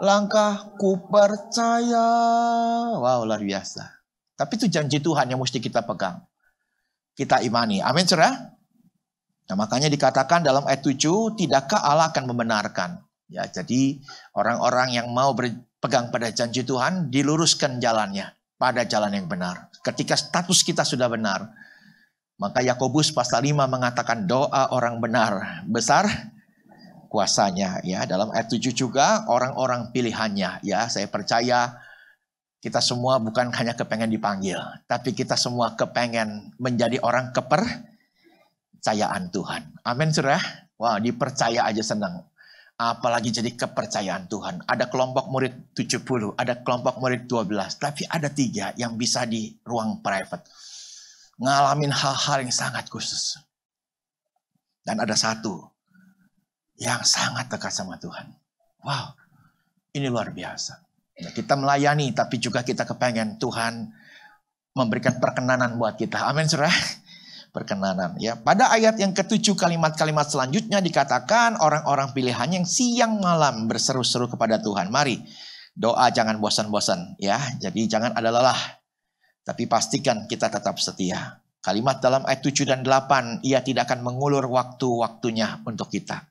[0.00, 2.08] langkah ku percaya.
[2.96, 3.84] Wow, luar biasa.
[4.38, 6.22] Tapi itu janji Tuhan yang mesti kita pegang.
[7.18, 7.82] Kita imani.
[7.82, 8.30] Amin, saudara?
[9.48, 13.07] Nah, makanya dikatakan dalam ayat 7, tidakkah Allah akan membenarkan?
[13.28, 14.00] Ya, jadi
[14.32, 19.68] orang-orang yang mau berpegang pada janji Tuhan diluruskan jalannya pada jalan yang benar.
[19.84, 21.52] Ketika status kita sudah benar,
[22.40, 26.08] maka Yakobus pasal 5 mengatakan doa orang benar besar
[27.12, 28.08] kuasanya ya.
[28.08, 30.88] Dalam ayat 7 juga orang-orang pilihannya ya.
[30.88, 31.76] Saya percaya
[32.58, 34.58] kita semua bukan hanya kepengen dipanggil,
[34.90, 39.84] tapi kita semua kepengen menjadi orang kepercayaan Tuhan.
[39.86, 40.40] Amin Saudara.
[40.78, 42.26] Wah, dipercaya aja senang.
[42.78, 44.62] Apalagi jadi kepercayaan Tuhan.
[44.62, 49.98] Ada kelompok murid 70, ada kelompok murid 12, tapi ada tiga yang bisa di ruang
[49.98, 50.46] private
[51.38, 53.38] ngalamin hal-hal yang sangat khusus.
[54.82, 55.70] Dan ada satu
[56.78, 58.34] yang sangat dekat sama Tuhan.
[58.82, 59.14] Wow,
[59.94, 60.82] ini luar biasa.
[61.18, 63.90] Ya, kita melayani, tapi juga kita kepengen Tuhan
[64.74, 66.30] memberikan perkenanan buat kita.
[66.30, 66.70] Amin, saudara.
[67.58, 68.14] Perkenanan.
[68.22, 74.62] Ya, pada ayat yang ketujuh kalimat-kalimat selanjutnya dikatakan orang-orang pilihan yang siang malam berseru-seru kepada
[74.62, 74.94] Tuhan.
[74.94, 75.18] Mari
[75.74, 77.42] doa jangan bosan-bosan ya.
[77.58, 78.78] Jadi jangan ada lelah
[79.48, 81.40] tapi pastikan kita tetap setia.
[81.64, 86.28] Kalimat dalam ayat 7 dan 8, ia tidak akan mengulur waktu-waktunya untuk kita.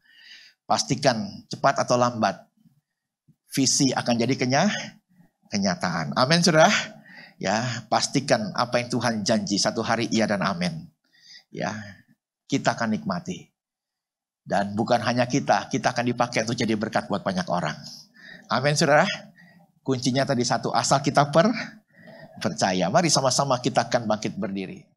[0.69, 2.45] Pastikan cepat atau lambat,
[3.49, 4.69] visi akan jadi kenya,
[5.49, 6.13] kenyataan.
[6.13, 6.69] Amin saudara.
[7.41, 10.85] Ya, pastikan apa yang Tuhan janji satu hari iya dan amin.
[11.53, 11.73] Ya,
[12.47, 13.51] kita akan nikmati.
[14.47, 17.75] Dan bukan hanya kita, kita akan dipakai untuk jadi berkat buat banyak orang.
[18.47, 19.03] Amin saudara.
[19.83, 21.51] Kuncinya tadi satu, asal kita per
[22.39, 22.87] percaya.
[22.87, 24.96] Mari sama-sama kita akan bangkit berdiri.